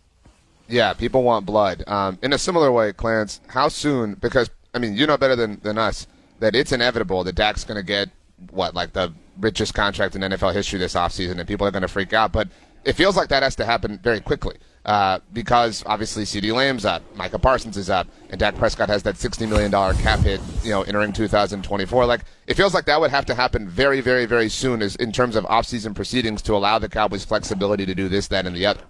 Yeah, 0.67 0.93
people 0.93 1.23
want 1.23 1.45
blood. 1.45 1.83
Um, 1.87 2.17
in 2.21 2.33
a 2.33 2.37
similar 2.37 2.71
way, 2.73 2.91
Clarence, 2.93 3.39
how 3.47 3.69
soon? 3.69 4.15
Because 4.15 4.49
I 4.73 4.79
mean, 4.79 4.95
you 4.95 5.05
know 5.05 5.17
better 5.17 5.35
than, 5.35 5.59
than 5.61 5.77
us 5.77 6.07
that 6.39 6.55
it's 6.55 6.71
inevitable 6.71 7.23
that 7.23 7.35
Dak's 7.35 7.63
going 7.63 7.77
to 7.77 7.83
get 7.83 8.09
what 8.49 8.73
like 8.73 8.93
the 8.93 9.13
richest 9.39 9.73
contract 9.73 10.15
in 10.15 10.21
NFL 10.21 10.53
history 10.53 10.79
this 10.79 10.95
offseason, 10.95 11.37
and 11.39 11.47
people 11.47 11.67
are 11.67 11.71
going 11.71 11.83
to 11.83 11.87
freak 11.87 12.13
out. 12.13 12.31
But 12.31 12.47
it 12.83 12.93
feels 12.93 13.15
like 13.15 13.29
that 13.29 13.43
has 13.43 13.55
to 13.57 13.65
happen 13.65 13.99
very 13.99 14.19
quickly 14.19 14.57
uh, 14.85 15.19
because 15.33 15.83
obviously 15.85 16.23
CeeDee 16.23 16.53
Lamb's 16.53 16.85
up, 16.85 17.03
Micah 17.15 17.37
Parsons 17.37 17.77
is 17.77 17.89
up, 17.89 18.07
and 18.29 18.39
Dak 18.39 18.55
Prescott 18.55 18.89
has 18.89 19.03
that 19.03 19.17
sixty 19.17 19.45
million 19.45 19.71
dollar 19.71 19.93
cap 19.95 20.19
hit, 20.19 20.41
you 20.63 20.71
know, 20.71 20.81
entering 20.83 21.13
2024. 21.13 22.05
Like 22.05 22.21
it 22.47 22.55
feels 22.55 22.73
like 22.73 22.85
that 22.85 22.99
would 22.99 23.11
have 23.11 23.25
to 23.27 23.35
happen 23.35 23.69
very, 23.69 24.01
very, 24.01 24.25
very 24.25 24.49
soon, 24.49 24.81
as 24.81 24.95
in 24.95 25.11
terms 25.11 25.35
of 25.35 25.43
offseason 25.45 25.95
proceedings 25.95 26.41
to 26.43 26.55
allow 26.55 26.79
the 26.79 26.89
Cowboys 26.89 27.23
flexibility 27.23 27.85
to 27.85 27.93
do 27.93 28.09
this, 28.09 28.27
that, 28.29 28.45
and 28.47 28.55
the 28.55 28.65
other. 28.65 28.81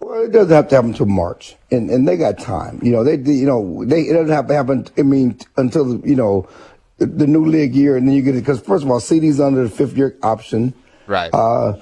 Well, 0.00 0.24
it 0.24 0.32
doesn't 0.32 0.54
have 0.54 0.68
to 0.68 0.74
happen 0.76 0.90
until 0.90 1.06
March, 1.06 1.56
and 1.70 1.90
and 1.90 2.06
they 2.06 2.16
got 2.16 2.38
time. 2.38 2.80
You 2.82 2.92
know, 2.92 3.04
they 3.04 3.16
you 3.16 3.46
know 3.46 3.84
they 3.84 4.02
it 4.02 4.12
doesn't 4.12 4.34
have 4.34 4.48
to 4.48 4.54
happen. 4.54 4.86
I 4.98 5.02
mean, 5.02 5.38
until 5.56 6.00
you 6.06 6.16
know 6.16 6.48
the, 6.98 7.06
the 7.06 7.26
new 7.26 7.44
league 7.44 7.74
year, 7.74 7.96
and 7.96 8.06
then 8.06 8.14
you 8.14 8.22
get 8.22 8.36
it 8.36 8.40
because 8.40 8.60
first 8.60 8.84
of 8.84 8.90
all, 8.90 9.00
CeeDee's 9.00 9.40
under 9.40 9.62
the 9.64 9.70
fifth 9.70 9.96
year 9.96 10.16
option, 10.22 10.74
Right. 11.06 11.32
Uh, 11.32 11.74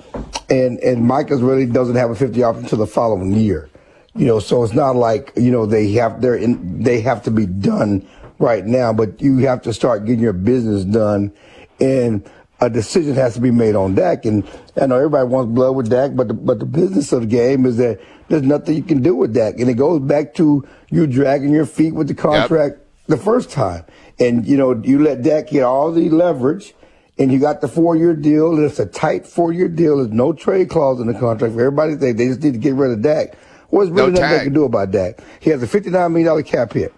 and 0.51 0.79
and 0.81 1.05
Micah's 1.05 1.41
really 1.41 1.67
doesn't 1.67 1.97
have 1.97 2.11
a 2.11 2.15
fifty 2.15 2.43
option 2.43 2.65
until 2.65 2.79
the 2.79 2.87
following 2.87 3.33
year. 3.33 3.71
You 4.15 4.27
know, 4.27 4.39
so 4.39 4.63
it's 4.63 4.75
not 4.75 4.97
like 4.97 5.33
you 5.37 5.51
know 5.51 5.67
they 5.67 5.93
have 5.93 6.21
they're 6.21 6.37
in 6.37 6.83
they 6.83 7.01
have 7.01 7.23
to 7.25 7.31
be 7.31 7.47
done 7.47 8.07
right 8.39 8.65
now, 8.65 8.93
but 8.93 9.21
you 9.21 9.39
have 9.39 9.63
to 9.63 9.73
start 9.73 10.05
getting 10.05 10.21
your 10.21 10.35
business 10.35 10.85
done, 10.85 11.33
and 11.81 12.29
a 12.61 12.71
decision 12.71 13.15
has 13.15 13.35
to 13.35 13.41
be 13.41 13.51
made 13.51 13.75
on 13.75 13.95
Dak. 13.95 14.25
And 14.25 14.45
I 14.81 14.87
know 14.87 14.97
everybody 14.97 15.29
wants 15.29 15.53
blood 15.53 15.77
with 15.77 15.91
Dak, 15.91 16.15
but 16.15 16.29
the, 16.29 16.35
but 16.35 16.59
the 16.61 16.67
business 16.67 17.13
of 17.13 17.23
the 17.23 17.27
game 17.27 17.67
is 17.67 17.77
that 17.79 18.01
there's 18.29 18.43
nothing 18.43 18.77
you 18.77 18.83
can 18.83 19.03
do 19.03 19.15
with 19.15 19.35
Dak, 19.35 19.59
and 19.59 19.69
it 19.69 19.75
goes 19.75 20.01
back 20.01 20.35
to 20.35 20.67
you 20.91 21.07
dragging 21.07 21.51
your 21.51 21.67
feet 21.67 21.95
with 21.95 22.09
the 22.09 22.15
contract 22.15 22.79
the 23.07 23.19
first 23.19 23.51
time, 23.51 23.85
and 24.19 24.47
you 24.47 24.57
know 24.57 24.81
you 24.83 24.99
let 24.99 25.23
Dak 25.23 25.49
get 25.49 25.63
all 25.63 25.93
the 25.93 26.09
leverage. 26.11 26.75
And 27.17 27.31
you 27.31 27.39
got 27.39 27.61
the 27.61 27.69
four-year 27.69 28.17
deal, 28.17 28.57
and 28.57 28.65
it's 28.65 28.81
a 28.81 28.87
tight 28.87 29.25
four-year 29.25 29.69
deal. 29.69 29.99
There's 29.99 30.11
no 30.11 30.33
trade 30.33 30.69
clause 30.69 30.99
in 30.99 31.07
the 31.07 31.15
contract. 31.15 31.55
For 31.55 31.61
everybody, 31.61 31.95
they 31.95 32.11
they 32.11 32.27
just 32.27 32.43
need 32.43 32.55
to 32.55 32.59
get 32.59 32.75
rid 32.75 32.91
of 32.91 33.03
Dak. 33.03 33.37
Well, 33.71 33.87
there's 33.87 33.95
really 33.95 34.13
No 34.13 34.21
nothing 34.21 34.39
they 34.39 34.45
can 34.45 34.53
do 34.53 34.65
about 34.65 34.91
Dak. 34.91 35.21
He 35.39 35.51
has 35.51 35.63
a 35.63 35.67
$59 35.69 36.13
million 36.13 36.43
cap 36.43 36.73
hit. 36.73 36.93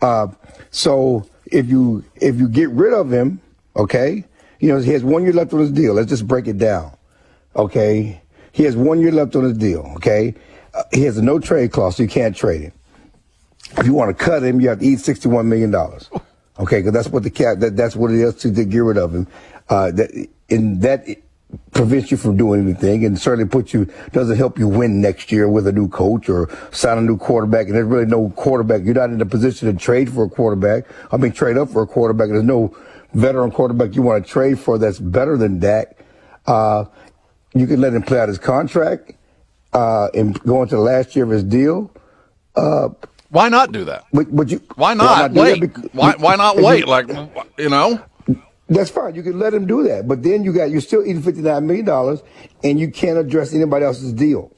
Uh, 0.00 0.28
so 0.70 1.28
if 1.46 1.68
you 1.68 2.02
if 2.16 2.36
you 2.36 2.48
get 2.48 2.70
rid 2.70 2.94
of 2.94 3.12
him, 3.12 3.42
okay, 3.76 4.24
you 4.60 4.68
know 4.68 4.78
he 4.78 4.92
has 4.92 5.04
one 5.04 5.22
year 5.22 5.32
left 5.32 5.52
on 5.52 5.60
his 5.60 5.72
deal. 5.72 5.94
Let's 5.94 6.08
just 6.08 6.26
break 6.26 6.46
it 6.46 6.58
down, 6.58 6.96
okay. 7.56 8.20
He 8.52 8.64
has 8.64 8.76
one 8.76 9.00
year 9.00 9.12
left 9.12 9.36
on 9.36 9.44
his 9.44 9.56
deal, 9.56 9.90
okay. 9.96 10.34
Uh, 10.74 10.82
he 10.92 11.02
has 11.02 11.16
a 11.18 11.22
no 11.22 11.38
trade 11.38 11.72
clause, 11.72 11.96
so 11.96 12.02
you 12.02 12.08
can't 12.08 12.36
trade 12.36 12.62
him. 12.62 12.72
If 13.76 13.86
you 13.86 13.94
want 13.94 14.16
to 14.16 14.24
cut 14.24 14.42
him, 14.42 14.60
you 14.60 14.68
have 14.68 14.80
to 14.80 14.86
eat 14.86 14.98
$61 14.98 15.46
million. 15.46 15.74
Okay, 16.60 16.80
because 16.80 16.92
that's 16.92 17.06
what 17.06 17.22
the 17.22 17.30
cap, 17.30 17.58
that, 17.60 17.76
that's 17.76 17.94
what 17.94 18.10
it 18.10 18.18
is 18.18 18.34
to, 18.36 18.52
to 18.52 18.64
get 18.64 18.80
rid 18.80 18.98
of 18.98 19.14
him. 19.14 19.28
Uh, 19.68 19.92
that, 19.92 20.28
and 20.50 20.82
that 20.82 21.06
prevents 21.70 22.10
you 22.10 22.16
from 22.16 22.36
doing 22.36 22.60
anything 22.60 23.04
and 23.04 23.16
certainly 23.18 23.48
puts 23.48 23.72
you, 23.72 23.88
doesn't 24.10 24.36
help 24.36 24.58
you 24.58 24.66
win 24.66 25.00
next 25.00 25.30
year 25.30 25.48
with 25.48 25.68
a 25.68 25.72
new 25.72 25.88
coach 25.88 26.28
or 26.28 26.50
sign 26.72 26.98
a 26.98 27.00
new 27.00 27.16
quarterback. 27.16 27.66
And 27.66 27.76
there's 27.76 27.86
really 27.86 28.06
no 28.06 28.30
quarterback. 28.30 28.82
You're 28.82 28.94
not 28.94 29.10
in 29.10 29.20
a 29.20 29.26
position 29.26 29.72
to 29.72 29.78
trade 29.78 30.12
for 30.12 30.24
a 30.24 30.28
quarterback. 30.28 30.84
I 31.12 31.16
mean, 31.16 31.30
trade 31.30 31.56
up 31.56 31.70
for 31.70 31.82
a 31.82 31.86
quarterback. 31.86 32.28
There's 32.28 32.42
no 32.42 32.76
veteran 33.14 33.50
quarterback 33.50 33.94
you 33.94 34.02
want 34.02 34.24
to 34.24 34.30
trade 34.30 34.58
for 34.58 34.78
that's 34.78 34.98
better 34.98 35.36
than 35.36 35.58
Dak. 35.58 35.98
Uh, 36.46 36.84
you 37.54 37.66
can 37.66 37.80
let 37.80 37.92
him 37.94 38.02
play 38.02 38.18
out 38.20 38.28
his 38.28 38.38
contract, 38.38 39.12
uh, 39.72 40.08
and 40.14 40.38
go 40.42 40.62
into 40.62 40.76
the 40.76 40.80
last 40.82 41.14
year 41.16 41.24
of 41.24 41.30
his 41.30 41.44
deal. 41.44 41.90
Uh, 42.56 42.88
Why 43.30 43.48
not 43.48 43.72
do 43.72 43.84
that? 43.84 44.04
but, 44.12 44.34
but 44.34 44.50
you, 44.50 44.60
Why 44.76 44.94
not 44.94 45.28
do 45.28 45.34
that? 45.34 45.40
wait? 45.42 45.60
Because- 45.60 45.88
Why 45.92 46.14
why 46.18 46.36
not 46.36 46.54
if 46.56 46.60
you- 46.60 46.66
wait? 46.66 46.88
Like 46.88 47.08
you 47.58 47.68
know, 47.68 48.00
That's 48.68 48.90
fine. 48.90 49.14
You 49.14 49.22
can 49.22 49.38
let 49.38 49.54
him 49.54 49.66
do 49.66 49.82
that, 49.84 50.06
but 50.08 50.22
then 50.22 50.44
you 50.44 50.52
got 50.52 50.70
you're 50.70 50.80
still 50.82 51.02
eating 51.02 51.22
fifty 51.22 51.40
nine 51.40 51.66
million 51.66 51.86
dollars, 51.86 52.22
and 52.62 52.78
you 52.78 52.90
can't 52.90 53.18
address 53.18 53.54
anybody 53.54 53.84
else's 53.84 54.12
deal. 54.12 54.52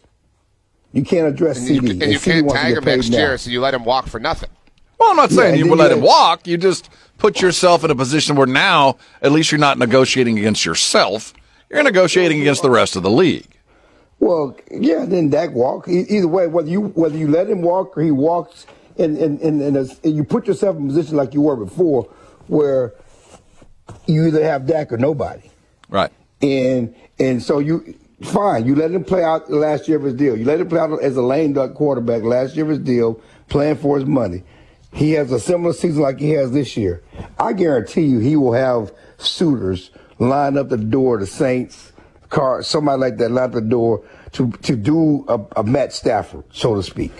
You 0.92 1.04
can't 1.04 1.28
address 1.28 1.58
And 1.58 1.68
CeeDee. 1.68 1.82
you, 1.84 1.90
and 2.02 2.12
you 2.12 2.18
CeeDee 2.18 2.24
can't 2.24 2.50
tag 2.50 2.76
him 2.76 2.82
paid 2.84 2.96
next 2.96 3.10
now. 3.10 3.18
year, 3.18 3.38
so 3.38 3.50
you 3.50 3.60
let 3.60 3.72
him 3.74 3.84
walk 3.84 4.08
for 4.08 4.18
nothing. 4.18 4.50
Well, 5.00 5.10
I'm 5.10 5.16
not 5.16 5.30
saying 5.30 5.54
and 5.54 5.58
you 5.58 5.68
would 5.70 5.78
let 5.78 5.92
him 5.92 6.02
walk. 6.02 6.46
You 6.46 6.58
just 6.58 6.90
put 7.16 7.40
yourself 7.40 7.84
in 7.84 7.90
a 7.90 7.94
position 7.94 8.36
where 8.36 8.46
now 8.46 8.98
at 9.22 9.32
least 9.32 9.50
you're 9.50 9.58
not 9.58 9.78
negotiating 9.78 10.38
against 10.38 10.66
yourself. 10.66 11.32
You're 11.70 11.82
negotiating 11.82 12.40
against 12.42 12.60
the 12.62 12.70
rest 12.70 12.96
of 12.96 13.02
the 13.02 13.10
league. 13.10 13.48
Well, 14.18 14.58
yeah, 14.70 15.06
then 15.06 15.30
Dak 15.30 15.52
walk. 15.52 15.88
Either 15.88 16.28
way, 16.28 16.46
whether 16.46 16.68
you 16.68 16.88
whether 16.88 17.16
you 17.16 17.28
let 17.28 17.48
him 17.48 17.62
walk 17.62 17.96
or 17.96 18.02
he 18.02 18.10
walks, 18.10 18.66
and 18.98 19.16
and 19.16 19.40
and, 19.40 19.62
and, 19.62 19.76
as- 19.78 19.98
and 20.04 20.14
you 20.14 20.22
put 20.22 20.46
yourself 20.46 20.76
in 20.76 20.84
a 20.84 20.88
position 20.88 21.16
like 21.16 21.32
you 21.32 21.40
were 21.40 21.56
before, 21.56 22.04
where 22.48 22.92
you 24.06 24.26
either 24.26 24.44
have 24.44 24.66
Dak 24.66 24.92
or 24.92 24.98
nobody. 24.98 25.50
Right. 25.88 26.12
And 26.42 26.94
and 27.18 27.42
so 27.42 27.58
you 27.58 27.94
fine, 28.22 28.66
you 28.66 28.74
let 28.74 28.90
him 28.90 29.04
play 29.04 29.24
out 29.24 29.48
the 29.48 29.56
last 29.56 29.88
year 29.88 29.96
of 29.96 30.02
his 30.02 30.14
deal. 30.14 30.36
You 30.36 30.44
let 30.44 30.60
him 30.60 30.68
play 30.68 30.80
out 30.80 31.02
as 31.02 31.16
a 31.16 31.22
lame 31.22 31.54
duck 31.54 31.72
quarterback 31.72 32.22
last 32.22 32.54
year 32.54 32.66
of 32.66 32.70
his 32.70 32.78
deal, 32.80 33.18
playing 33.48 33.76
for 33.76 33.96
his 33.96 34.06
money. 34.06 34.42
He 34.92 35.12
has 35.12 35.30
a 35.30 35.40
similar 35.40 35.72
season 35.72 36.02
like 36.02 36.18
he 36.18 36.30
has 36.30 36.52
this 36.52 36.76
year. 36.76 37.02
I 37.38 37.52
guarantee 37.52 38.02
you 38.02 38.18
he 38.18 38.36
will 38.36 38.52
have 38.52 38.92
suitors 39.18 39.90
line 40.18 40.58
up 40.58 40.68
the 40.68 40.76
door, 40.76 41.18
the 41.18 41.26
Saints, 41.26 41.92
car 42.28 42.62
somebody 42.62 43.00
like 43.00 43.16
that 43.18 43.30
line 43.30 43.44
up 43.44 43.52
the 43.52 43.60
door 43.60 44.04
to 44.32 44.50
to 44.62 44.76
do 44.76 45.24
a, 45.28 45.60
a 45.60 45.64
Matt 45.64 45.92
Stafford, 45.92 46.44
so 46.52 46.74
to 46.74 46.82
speak, 46.82 47.12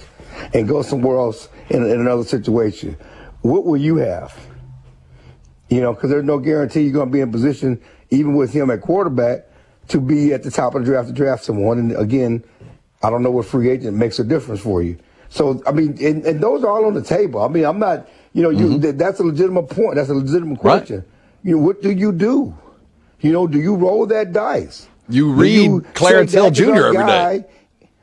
and 0.54 0.68
go 0.68 0.82
somewhere 0.82 1.18
else 1.18 1.48
in, 1.68 1.84
in 1.84 2.00
another 2.00 2.24
situation. 2.24 2.96
What 3.42 3.64
will 3.64 3.76
you 3.76 3.96
have? 3.96 4.36
You 5.68 5.80
know, 5.80 5.94
because 5.94 6.10
there's 6.10 6.24
no 6.24 6.38
guarantee 6.38 6.82
you're 6.82 6.92
going 6.92 7.08
to 7.08 7.12
be 7.12 7.20
in 7.20 7.30
position, 7.30 7.80
even 8.10 8.34
with 8.34 8.52
him 8.52 8.70
at 8.70 8.80
quarterback, 8.80 9.46
to 9.88 10.00
be 10.00 10.32
at 10.32 10.42
the 10.42 10.50
top 10.50 10.74
of 10.74 10.82
the 10.82 10.86
draft 10.90 11.08
to 11.08 11.14
draft 11.14 11.44
someone. 11.44 11.78
And 11.78 11.92
again, 11.92 12.44
I 13.02 13.10
don't 13.10 13.22
know 13.22 13.30
what 13.30 13.46
free 13.46 13.70
agent 13.70 13.96
makes 13.96 14.18
a 14.18 14.24
difference 14.24 14.60
for 14.60 14.82
you. 14.82 14.98
So, 15.30 15.62
I 15.66 15.72
mean, 15.72 15.96
and, 16.04 16.24
and 16.26 16.40
those 16.40 16.64
are 16.64 16.68
all 16.68 16.84
on 16.84 16.94
the 16.94 17.02
table. 17.02 17.42
I 17.42 17.48
mean, 17.48 17.64
I'm 17.64 17.78
not, 17.78 18.08
you 18.32 18.42
know, 18.42 18.50
you 18.50 18.66
mm-hmm. 18.66 18.80
that, 18.80 18.98
that's 18.98 19.20
a 19.20 19.22
legitimate 19.22 19.70
point. 19.70 19.94
That's 19.94 20.10
a 20.10 20.14
legitimate 20.14 20.62
Right. 20.62 20.78
question. 20.80 21.04
You 21.42 21.56
know, 21.56 21.62
what 21.62 21.80
do 21.80 21.90
you 21.90 22.12
do? 22.12 22.54
You 23.20 23.32
know, 23.32 23.46
do 23.46 23.58
you 23.58 23.76
roll 23.76 24.06
that 24.06 24.32
dice? 24.32 24.88
You 25.08 25.32
read 25.32 25.84
say 25.84 25.90
Clarence 25.94 26.32
Hill 26.32 26.50
Jr. 26.50 26.62
every 26.64 27.06
day. 27.06 27.44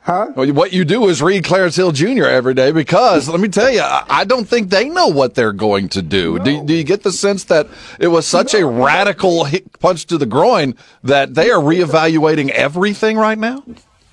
Huh? 0.01 0.31
Well, 0.37 0.49
what 0.53 0.71
you 0.71 0.85
do 0.85 1.09
is 1.09 1.21
read 1.21 1.43
Clarence 1.43 1.75
Hill 1.75 1.91
Jr. 1.91 2.23
every 2.23 2.53
day 2.53 2.71
because 2.71 3.27
let 3.27 3.41
me 3.41 3.49
tell 3.49 3.69
you, 3.69 3.81
I 3.83 4.23
don't 4.23 4.47
think 4.47 4.69
they 4.69 4.87
know 4.87 5.07
what 5.07 5.35
they're 5.35 5.51
going 5.51 5.89
to 5.89 6.01
do. 6.01 6.39
Do, 6.39 6.63
do 6.63 6.73
you 6.73 6.85
get 6.85 7.03
the 7.03 7.11
sense 7.11 7.43
that 7.45 7.67
it 7.99 8.07
was 8.07 8.25
such 8.25 8.53
a 8.53 8.65
radical 8.65 9.45
punch 9.79 10.05
to 10.05 10.17
the 10.17 10.25
groin 10.25 10.75
that 11.03 11.35
they 11.35 11.51
are 11.51 11.61
reevaluating 11.61 12.51
everything 12.51 13.17
right 13.17 13.37
now? 13.37 13.65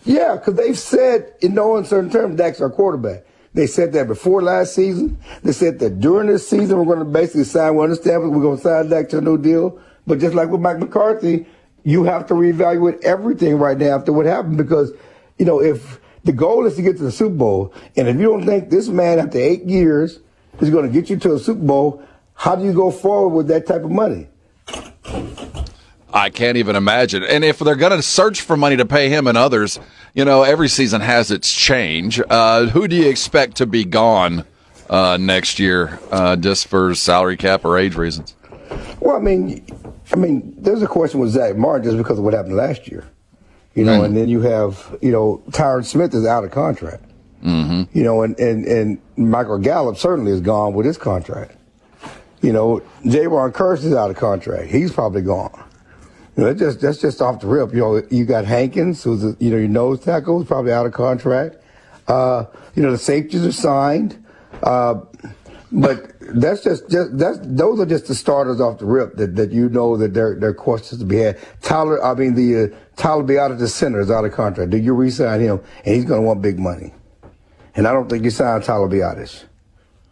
Yeah, 0.04 0.36
because 0.36 0.54
they've 0.54 0.78
said 0.78 1.32
in 1.40 1.54
no 1.54 1.76
uncertain 1.76 2.10
terms 2.10 2.36
Dak's 2.36 2.60
our 2.60 2.70
quarterback. 2.70 3.24
They 3.54 3.66
said 3.66 3.92
that 3.92 4.08
before 4.08 4.42
last 4.42 4.74
season. 4.74 5.18
They 5.42 5.52
said 5.52 5.78
that 5.78 6.00
during 6.00 6.26
this 6.26 6.46
season 6.46 6.76
we're 6.76 6.84
going 6.84 6.98
to 6.98 7.04
basically 7.04 7.44
sign. 7.44 7.76
We 7.76 7.84
understand 7.84 8.30
we're 8.30 8.42
going 8.42 8.56
to 8.56 8.62
sign 8.62 8.88
Dak 8.88 9.08
to 9.10 9.18
a 9.18 9.20
new 9.20 9.38
deal. 9.38 9.80
But 10.06 10.18
just 10.18 10.34
like 10.34 10.50
with 10.50 10.60
Mike 10.60 10.78
McCarthy, 10.78 11.46
you 11.84 12.04
have 12.04 12.26
to 12.26 12.34
reevaluate 12.34 13.02
everything 13.04 13.56
right 13.56 13.78
now 13.78 13.96
after 13.96 14.12
what 14.12 14.26
happened 14.26 14.58
because, 14.58 14.92
you 15.38 15.46
know, 15.46 15.60
if 15.60 16.00
the 16.24 16.32
goal 16.32 16.66
is 16.66 16.76
to 16.76 16.82
get 16.82 16.96
to 16.96 17.02
the 17.02 17.12
Super 17.12 17.34
Bowl, 17.34 17.74
and 17.96 18.08
if 18.08 18.16
you 18.16 18.24
don't 18.24 18.44
think 18.44 18.70
this 18.70 18.88
man 18.88 19.18
after 19.18 19.38
eight 19.38 19.64
years 19.64 20.20
is 20.60 20.70
going 20.70 20.86
to 20.86 20.92
get 20.92 21.08
you 21.08 21.16
to 21.18 21.34
a 21.34 21.38
Super 21.38 21.62
Bowl, 21.62 22.02
how 22.34 22.56
do 22.56 22.64
you 22.64 22.72
go 22.72 22.90
forward 22.90 23.34
with 23.34 23.48
that 23.48 23.66
type 23.66 23.84
of 23.84 23.90
money? 23.90 24.28
I 26.14 26.30
can't 26.30 26.56
even 26.56 26.76
imagine. 26.76 27.24
And 27.24 27.44
if 27.44 27.58
they're 27.58 27.74
going 27.74 27.90
to 27.92 28.00
search 28.00 28.40
for 28.40 28.56
money 28.56 28.76
to 28.76 28.86
pay 28.86 29.08
him 29.08 29.26
and 29.26 29.36
others, 29.36 29.80
you 30.14 30.24
know, 30.24 30.44
every 30.44 30.68
season 30.68 31.00
has 31.00 31.32
its 31.32 31.52
change. 31.52 32.20
Uh, 32.30 32.66
who 32.66 32.86
do 32.86 32.94
you 32.94 33.08
expect 33.08 33.56
to 33.56 33.66
be 33.66 33.84
gone 33.84 34.44
uh, 34.88 35.16
next 35.20 35.58
year, 35.58 35.98
uh, 36.12 36.36
just 36.36 36.68
for 36.68 36.94
salary 36.94 37.36
cap 37.36 37.64
or 37.64 37.76
age 37.76 37.96
reasons? 37.96 38.36
Well, 39.00 39.16
I 39.16 39.18
mean, 39.18 39.66
I 40.12 40.16
mean, 40.16 40.54
there's 40.56 40.82
a 40.82 40.86
question 40.86 41.18
with 41.18 41.30
Zach 41.30 41.56
Martin 41.56 41.82
just 41.84 41.96
because 41.98 42.16
of 42.18 42.24
what 42.24 42.32
happened 42.32 42.54
last 42.56 42.86
year, 42.86 43.04
you 43.74 43.84
know, 43.84 43.98
Right. 43.98 44.04
and 44.06 44.16
then 44.16 44.28
you 44.28 44.40
have, 44.42 44.96
you 45.02 45.10
know, 45.10 45.42
Tyron 45.50 45.84
Smith 45.84 46.14
is 46.14 46.24
out 46.24 46.44
of 46.44 46.52
contract, 46.52 47.02
Mm-hmm. 47.44 47.96
You 47.98 48.04
know, 48.04 48.22
and, 48.22 48.38
and, 48.38 48.64
and 48.64 48.98
Michael 49.18 49.58
Gallup 49.58 49.98
certainly 49.98 50.32
is 50.32 50.40
gone 50.40 50.72
with 50.72 50.86
his 50.86 50.96
contract. 50.96 51.54
You 52.40 52.52
know, 52.54 52.80
Jayron 53.04 53.52
Kearse 53.52 53.84
is 53.84 53.92
out 53.94 54.08
of 54.10 54.16
contract. 54.16 54.70
He's 54.70 54.92
probably 54.92 55.20
gone. 55.20 55.62
You 56.36 56.42
know, 56.42 56.52
that's 56.52 56.58
just 56.58 56.80
that's 56.80 56.98
just 57.00 57.22
off 57.22 57.40
the 57.40 57.46
rip. 57.46 57.72
You 57.72 57.80
know, 57.80 58.02
you 58.10 58.24
got 58.24 58.44
Hankins, 58.44 59.02
who's 59.04 59.22
a, 59.24 59.36
you 59.38 59.50
know 59.50 59.56
your 59.56 59.68
nose 59.68 60.00
tackle, 60.00 60.40
is 60.40 60.46
probably 60.48 60.72
out 60.72 60.86
of 60.86 60.92
contract. 60.92 61.56
Uh, 62.08 62.46
you 62.74 62.82
know, 62.82 62.90
the 62.90 62.98
safeties 62.98 63.46
are 63.46 63.52
signed, 63.52 64.22
uh, 64.62 65.00
but 65.70 66.12
that's 66.20 66.62
just, 66.64 66.90
just 66.90 67.16
that's 67.16 67.38
those 67.42 67.78
are 67.78 67.86
just 67.86 68.06
the 68.06 68.14
starters 68.14 68.60
off 68.60 68.78
the 68.78 68.84
rip 68.84 69.14
that, 69.16 69.36
that 69.36 69.52
you 69.52 69.68
know 69.68 69.96
that 69.96 70.12
there 70.12 70.34
there 70.38 70.50
are 70.50 70.54
questions 70.54 71.00
to 71.00 71.06
be 71.06 71.18
had. 71.18 71.38
Tyler, 71.62 72.02
I 72.04 72.14
mean 72.14 72.34
the 72.34 72.64
uh, 72.64 72.76
Tyler 72.96 73.22
Biadasz, 73.24 73.58
the 73.58 73.68
center, 73.68 74.00
is 74.00 74.10
out 74.10 74.24
of 74.24 74.32
contract. 74.32 74.70
Do 74.70 74.76
you 74.76 74.92
re-sign 74.94 75.40
him? 75.40 75.60
And 75.84 75.94
he's 75.94 76.04
going 76.04 76.20
to 76.20 76.26
want 76.26 76.42
big 76.42 76.58
money. 76.58 76.92
And 77.76 77.86
I 77.88 77.92
don't 77.92 78.08
think 78.08 78.24
you 78.24 78.30
sign 78.30 78.60
Tyler 78.60 78.88
Biadasz. 78.88 79.44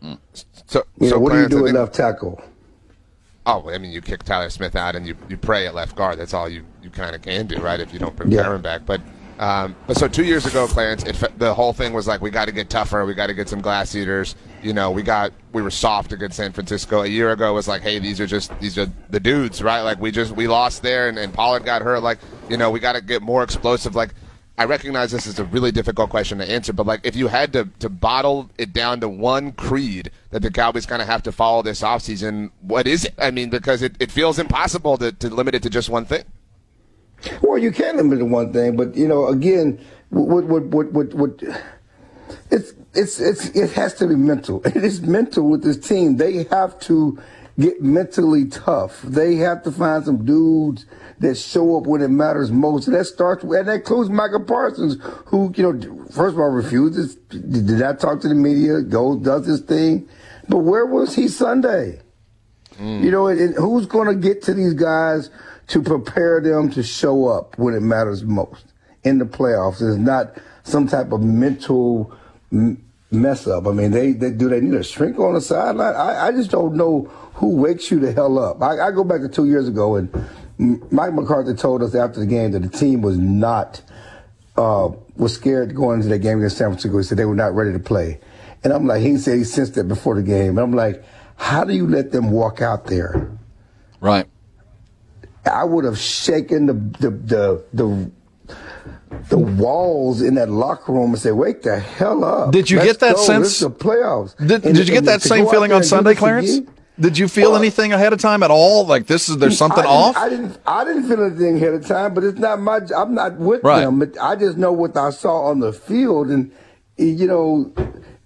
Mm. 0.02 0.18
So, 0.66 0.84
you 0.98 1.08
so 1.08 1.14
know, 1.14 1.20
what 1.20 1.30
Clarence, 1.30 1.50
do 1.50 1.56
you 1.56 1.60
do 1.60 1.64
with 1.64 1.74
left 1.74 1.94
tackle? 1.94 2.42
Oh, 3.44 3.68
I 3.70 3.78
mean, 3.78 3.90
you 3.90 4.00
kick 4.00 4.22
Tyler 4.22 4.50
Smith 4.50 4.76
out 4.76 4.94
and 4.94 5.06
you, 5.06 5.16
you 5.28 5.36
pray 5.36 5.66
at 5.66 5.74
left 5.74 5.96
guard. 5.96 6.18
That's 6.18 6.32
all 6.32 6.48
you, 6.48 6.64
you 6.82 6.90
kind 6.90 7.16
of 7.16 7.22
can 7.22 7.46
do, 7.46 7.58
right? 7.58 7.80
If 7.80 7.92
you 7.92 7.98
don't 7.98 8.14
bring 8.14 8.30
yeah. 8.30 8.42
Karen 8.42 8.62
back, 8.62 8.86
but 8.86 9.00
um, 9.42 9.74
but 9.88 9.96
so 9.96 10.06
two 10.06 10.24
years 10.24 10.46
ago, 10.46 10.68
Clarence, 10.68 11.02
it, 11.02 11.38
the 11.38 11.52
whole 11.52 11.72
thing 11.72 11.92
was 11.92 12.06
like 12.06 12.20
we 12.20 12.30
got 12.30 12.44
to 12.44 12.52
get 12.52 12.70
tougher. 12.70 13.04
We 13.04 13.14
got 13.14 13.26
to 13.26 13.34
get 13.34 13.48
some 13.48 13.60
glass 13.60 13.92
eaters. 13.94 14.36
You 14.62 14.72
know, 14.72 14.92
we 14.92 15.02
got 15.02 15.32
we 15.52 15.62
were 15.62 15.70
soft 15.72 16.12
against 16.12 16.36
San 16.36 16.52
Francisco. 16.52 17.02
A 17.02 17.06
year 17.08 17.32
ago, 17.32 17.50
it 17.50 17.54
was 17.54 17.66
like, 17.66 17.82
hey, 17.82 17.98
these 17.98 18.20
are 18.20 18.26
just 18.26 18.56
these 18.60 18.78
are 18.78 18.86
the 19.10 19.18
dudes, 19.18 19.60
right? 19.60 19.80
Like 19.80 19.98
we 19.98 20.12
just 20.12 20.30
we 20.36 20.46
lost 20.46 20.82
there, 20.82 21.08
and, 21.08 21.18
and 21.18 21.34
Pollard 21.34 21.64
got 21.64 21.82
hurt. 21.82 22.04
Like 22.04 22.18
you 22.48 22.56
know, 22.56 22.70
we 22.70 22.78
got 22.78 22.92
to 22.92 23.00
get 23.00 23.20
more 23.20 23.42
explosive. 23.42 23.96
Like 23.96 24.14
I 24.58 24.64
recognize 24.64 25.10
this 25.10 25.26
is 25.26 25.38
a 25.38 25.44
really 25.44 25.72
difficult 25.72 26.10
question 26.10 26.38
to 26.38 26.50
answer, 26.50 26.72
but 26.72 26.86
like 26.86 27.00
if 27.04 27.16
you 27.16 27.28
had 27.28 27.52
to, 27.54 27.68
to 27.78 27.88
bottle 27.88 28.50
it 28.58 28.72
down 28.72 29.00
to 29.00 29.08
one 29.08 29.52
creed 29.52 30.10
that 30.30 30.42
the 30.42 30.50
Cowboys 30.50 30.84
kind 30.84 31.00
of 31.00 31.08
have 31.08 31.22
to 31.22 31.32
follow 31.32 31.62
this 31.62 31.80
offseason, 31.80 32.50
what 32.60 32.86
is 32.86 33.06
it? 33.06 33.14
I 33.18 33.30
mean, 33.30 33.48
because 33.48 33.82
it, 33.82 33.96
it 33.98 34.10
feels 34.10 34.38
impossible 34.38 34.98
to, 34.98 35.10
to 35.10 35.30
limit 35.30 35.54
it 35.54 35.62
to 35.62 35.70
just 35.70 35.88
one 35.88 36.04
thing. 36.04 36.24
Well, 37.40 37.56
you 37.56 37.72
can 37.72 37.96
limit 37.96 38.18
it 38.18 38.20
to 38.20 38.24
one 38.26 38.52
thing, 38.52 38.76
but 38.76 38.94
you 38.94 39.08
know, 39.08 39.28
again, 39.28 39.82
what 40.10 40.44
what 40.44 40.64
what 40.64 40.92
what, 40.92 41.14
what 41.14 41.42
it's 42.50 42.74
it's 42.94 43.20
it's 43.20 43.48
it 43.50 43.72
has 43.72 43.94
to 43.94 44.06
be 44.06 44.16
mental. 44.16 44.60
It 44.66 44.84
is 44.84 45.00
mental 45.00 45.48
with 45.48 45.62
this 45.62 45.78
team. 45.78 46.16
They 46.18 46.44
have 46.44 46.78
to 46.80 47.18
get 47.58 47.82
mentally 47.82 48.46
tough. 48.46 49.02
They 49.02 49.36
have 49.36 49.62
to 49.64 49.72
find 49.72 50.04
some 50.04 50.24
dudes 50.24 50.86
that 51.18 51.36
show 51.36 51.76
up 51.76 51.86
when 51.86 52.02
it 52.02 52.08
matters 52.08 52.50
most. 52.50 52.86
And 52.86 52.96
that 52.96 53.04
starts 53.04 53.42
and 53.42 53.52
that 53.52 53.68
includes 53.68 54.10
Michael 54.10 54.44
Parsons, 54.44 54.96
who, 55.26 55.52
you 55.56 55.72
know, 55.72 56.04
first 56.06 56.34
of 56.34 56.40
all 56.40 56.50
refuses, 56.50 57.16
did 57.16 57.78
not 57.78 58.00
talk 58.00 58.20
to 58.22 58.28
the 58.28 58.34
media, 58.34 58.80
goes, 58.80 59.22
does 59.22 59.46
his 59.46 59.60
thing. 59.60 60.08
But 60.48 60.58
where 60.58 60.86
was 60.86 61.14
he 61.14 61.28
Sunday? 61.28 62.00
Mm. 62.78 63.04
You 63.04 63.10
know, 63.10 63.26
and, 63.28 63.40
and 63.40 63.54
who's 63.54 63.86
going 63.86 64.08
to 64.08 64.14
get 64.14 64.42
to 64.42 64.54
these 64.54 64.74
guys 64.74 65.30
to 65.68 65.82
prepare 65.82 66.40
them 66.40 66.70
to 66.72 66.82
show 66.82 67.28
up 67.28 67.58
when 67.58 67.74
it 67.74 67.80
matters 67.80 68.24
most 68.24 68.72
in 69.04 69.18
the 69.18 69.24
playoffs? 69.24 69.82
It's 69.82 69.98
not 69.98 70.36
some 70.64 70.88
type 70.88 71.12
of 71.12 71.20
mental 71.20 72.16
mess 73.12 73.46
up. 73.46 73.66
I 73.66 73.72
mean, 73.72 73.90
they, 73.90 74.12
they 74.12 74.30
do 74.30 74.48
they 74.48 74.60
need 74.60 74.74
a 74.74 74.82
shrink 74.82 75.18
on 75.18 75.34
the 75.34 75.40
sideline? 75.40 75.94
I, 75.94 76.28
I 76.28 76.32
just 76.32 76.50
don't 76.50 76.74
know 76.74 77.02
who 77.34 77.56
wakes 77.56 77.90
you 77.90 78.00
the 78.00 78.12
hell 78.12 78.38
up. 78.38 78.62
I, 78.62 78.88
I 78.88 78.90
go 78.90 79.04
back 79.04 79.20
to 79.22 79.28
two 79.28 79.46
years 79.46 79.68
ago, 79.68 79.96
and 79.96 80.10
Mike 80.90 81.12
McCarthy 81.12 81.54
told 81.54 81.82
us 81.82 81.94
after 81.94 82.20
the 82.20 82.26
game 82.26 82.52
that 82.52 82.60
the 82.60 82.68
team 82.68 83.02
was 83.02 83.18
not 83.18 83.82
uh, 84.56 84.90
was 85.16 85.34
scared 85.34 85.74
going 85.74 85.96
into 85.96 86.08
that 86.08 86.18
game 86.18 86.38
against 86.38 86.58
San 86.58 86.68
Francisco. 86.68 86.98
He 86.98 87.04
said 87.04 87.18
they 87.18 87.24
were 87.24 87.34
not 87.34 87.54
ready 87.54 87.72
to 87.72 87.78
play, 87.78 88.20
and 88.64 88.72
I'm 88.72 88.86
like, 88.86 89.02
he 89.02 89.16
said 89.18 89.38
he 89.38 89.44
sensed 89.44 89.74
that 89.74 89.88
before 89.88 90.14
the 90.14 90.22
game, 90.22 90.50
and 90.50 90.60
I'm 90.60 90.72
like, 90.72 91.04
how 91.36 91.64
do 91.64 91.74
you 91.74 91.86
let 91.86 92.12
them 92.12 92.30
walk 92.30 92.60
out 92.60 92.86
there? 92.86 93.30
Right. 94.00 94.26
I 95.44 95.64
would 95.64 95.84
have 95.84 95.98
shaken 95.98 96.66
the 96.66 96.74
the 96.74 97.10
the, 97.10 97.64
the 97.72 98.10
the 99.28 99.38
walls 99.38 100.22
in 100.22 100.34
that 100.34 100.48
locker 100.48 100.92
room 100.92 101.10
and 101.10 101.18
say, 101.18 101.32
"Wake 101.32 101.62
the 101.62 101.78
hell 101.78 102.24
up!" 102.24 102.52
Did 102.52 102.70
you 102.70 102.78
Let's 102.78 102.92
get 102.92 103.00
that 103.00 103.16
go. 103.16 103.22
sense? 103.22 103.46
This 103.46 103.54
is 103.54 103.60
the 103.60 103.70
playoffs. 103.70 104.36
Did, 104.46 104.62
did 104.62 104.88
you 104.88 104.94
get 104.94 105.04
that 105.04 105.22
same 105.22 105.46
feeling 105.48 105.72
on 105.72 105.82
Sunday, 105.82 106.14
Clarence? 106.14 106.58
Again? 106.58 106.74
Did 107.00 107.16
you 107.16 107.26
feel 107.26 107.52
well, 107.52 107.60
anything 107.60 107.92
ahead 107.92 108.12
of 108.12 108.20
time 108.20 108.42
at 108.42 108.50
all? 108.50 108.86
Like 108.86 109.06
this 109.06 109.28
is 109.28 109.38
there's 109.38 109.56
something 109.56 109.84
I 109.84 109.88
off? 109.88 110.16
I 110.16 110.28
didn't. 110.28 110.58
I 110.66 110.84
didn't 110.84 111.08
feel 111.08 111.24
anything 111.24 111.56
ahead 111.56 111.74
of 111.74 111.86
time, 111.86 112.14
but 112.14 112.22
it's 112.22 112.38
not 112.38 112.60
my. 112.60 112.80
I'm 112.94 113.14
not 113.14 113.38
with 113.38 113.64
right. 113.64 113.80
them. 113.80 114.02
I 114.20 114.36
just 114.36 114.58
know 114.58 114.72
what 114.72 114.96
I 114.96 115.10
saw 115.10 115.46
on 115.46 115.60
the 115.60 115.72
field, 115.72 116.28
and 116.28 116.52
you 116.98 117.26
know, 117.26 117.72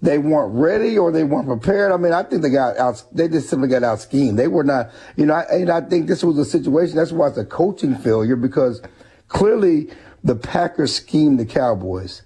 they 0.02 0.18
weren't 0.18 0.52
ready 0.54 0.98
or 0.98 1.12
they 1.12 1.22
weren't 1.22 1.46
prepared. 1.46 1.92
I 1.92 1.96
mean, 1.96 2.12
I 2.12 2.24
think 2.24 2.42
they 2.42 2.50
got 2.50 2.76
out. 2.76 3.02
They 3.12 3.28
just 3.28 3.48
simply 3.48 3.68
got 3.68 3.84
out 3.84 4.00
schemed. 4.00 4.38
They 4.38 4.48
were 4.48 4.64
not. 4.64 4.90
You 5.16 5.26
know, 5.26 5.34
and 5.50 5.70
I 5.70 5.80
think 5.82 6.08
this 6.08 6.24
was 6.24 6.36
a 6.36 6.44
situation. 6.44 6.96
That's 6.96 7.12
why 7.12 7.28
it's 7.28 7.38
a 7.38 7.44
coaching 7.44 7.94
failure 7.96 8.36
because 8.36 8.82
clearly 9.28 9.90
the 10.26 10.34
Packers 10.34 10.94
schemed 10.94 11.38
the 11.38 11.46
Cowboys 11.46 12.22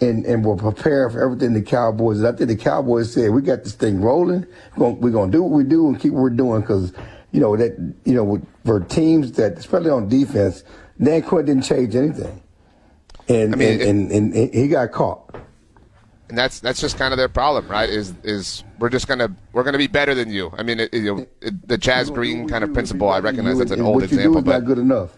and, 0.00 0.24
and 0.26 0.44
were 0.44 0.56
prepared 0.56 1.12
for 1.12 1.22
everything 1.22 1.54
the 1.54 1.62
Cowboys. 1.62 2.22
I 2.24 2.32
think 2.32 2.48
the 2.48 2.56
Cowboys 2.56 3.12
said, 3.12 3.30
we 3.30 3.42
got 3.42 3.62
this 3.62 3.74
thing 3.74 4.00
rolling. 4.00 4.44
We're 4.76 5.10
going 5.10 5.30
to 5.30 5.36
do 5.36 5.42
what 5.44 5.52
we 5.52 5.62
do 5.62 5.88
and 5.88 6.00
keep 6.00 6.12
what 6.12 6.22
we're 6.22 6.30
doing 6.30 6.62
because, 6.62 6.92
you 7.30 7.40
know, 7.40 7.56
that, 7.56 7.94
you 8.04 8.14
know, 8.14 8.42
for 8.64 8.80
teams 8.80 9.32
that, 9.32 9.52
especially 9.52 9.90
on 9.90 10.08
defense, 10.08 10.64
Dan 11.00 11.22
Quinn 11.22 11.44
didn't 11.44 11.62
change 11.62 11.94
anything. 11.94 12.42
And, 13.28 13.54
I 13.54 13.56
mean, 13.56 13.80
and, 13.82 14.10
it, 14.10 14.16
and, 14.16 14.34
and, 14.34 14.54
he 14.54 14.66
got 14.66 14.90
caught 14.90 15.28
and 16.28 16.36
that's 16.36 16.60
that's 16.60 16.80
just 16.80 16.98
kind 16.98 17.12
of 17.14 17.16
their 17.16 17.28
problem, 17.28 17.68
right? 17.68 17.88
Is 17.88 18.12
is 18.22 18.62
we're 18.78 18.90
just 18.90 19.08
gonna 19.08 19.34
we're 19.52 19.62
gonna 19.62 19.78
be 19.78 19.86
better 19.86 20.14
than 20.14 20.30
you. 20.30 20.52
I 20.58 20.62
mean, 20.62 20.80
it, 20.80 20.92
you 20.92 21.16
know, 21.16 21.26
it, 21.40 21.66
the 21.66 21.78
Chaz 21.78 22.12
Green 22.12 22.46
kind 22.46 22.62
of 22.62 22.74
principle. 22.74 23.08
I 23.08 23.20
recognize 23.20 23.58
that's 23.58 23.70
an 23.70 23.80
old 23.80 24.02
example, 24.02 24.42
but 24.42 24.60
not 24.60 24.66
good 24.66 24.78
enough. 24.78 25.16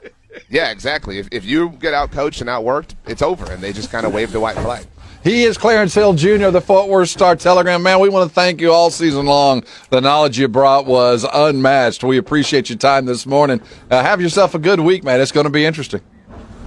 Yeah, 0.48 0.70
exactly. 0.70 1.18
If, 1.18 1.28
if 1.32 1.44
you 1.44 1.70
get 1.70 1.94
out 1.94 2.10
coached 2.12 2.40
and 2.40 2.48
outworked, 2.48 2.94
it's 3.06 3.22
over, 3.22 3.50
and 3.50 3.62
they 3.62 3.72
just 3.72 3.90
kind 3.90 4.06
of 4.06 4.14
wave 4.14 4.32
the 4.32 4.40
white 4.40 4.56
flag. 4.56 4.86
He 5.22 5.44
is 5.44 5.58
Clarence 5.58 5.94
Hill 5.94 6.14
Jr., 6.14 6.48
the 6.48 6.62
Fort 6.62 6.88
Worth 6.88 7.10
Star 7.10 7.36
Telegram. 7.36 7.82
Man, 7.82 8.00
we 8.00 8.08
want 8.08 8.28
to 8.30 8.34
thank 8.34 8.60
you 8.60 8.72
all 8.72 8.90
season 8.90 9.26
long. 9.26 9.64
The 9.90 10.00
knowledge 10.00 10.38
you 10.38 10.48
brought 10.48 10.86
was 10.86 11.26
unmatched. 11.30 12.02
We 12.02 12.16
appreciate 12.16 12.70
your 12.70 12.78
time 12.78 13.04
this 13.04 13.26
morning. 13.26 13.60
Uh, 13.90 14.02
have 14.02 14.22
yourself 14.22 14.54
a 14.54 14.58
good 14.58 14.80
week, 14.80 15.04
man. 15.04 15.20
It's 15.20 15.32
going 15.32 15.44
to 15.44 15.50
be 15.50 15.66
interesting. 15.66 16.00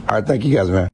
All 0.07 0.15
right. 0.15 0.25
Thank 0.25 0.45
you 0.45 0.55
guys, 0.55 0.69
man. 0.69 0.89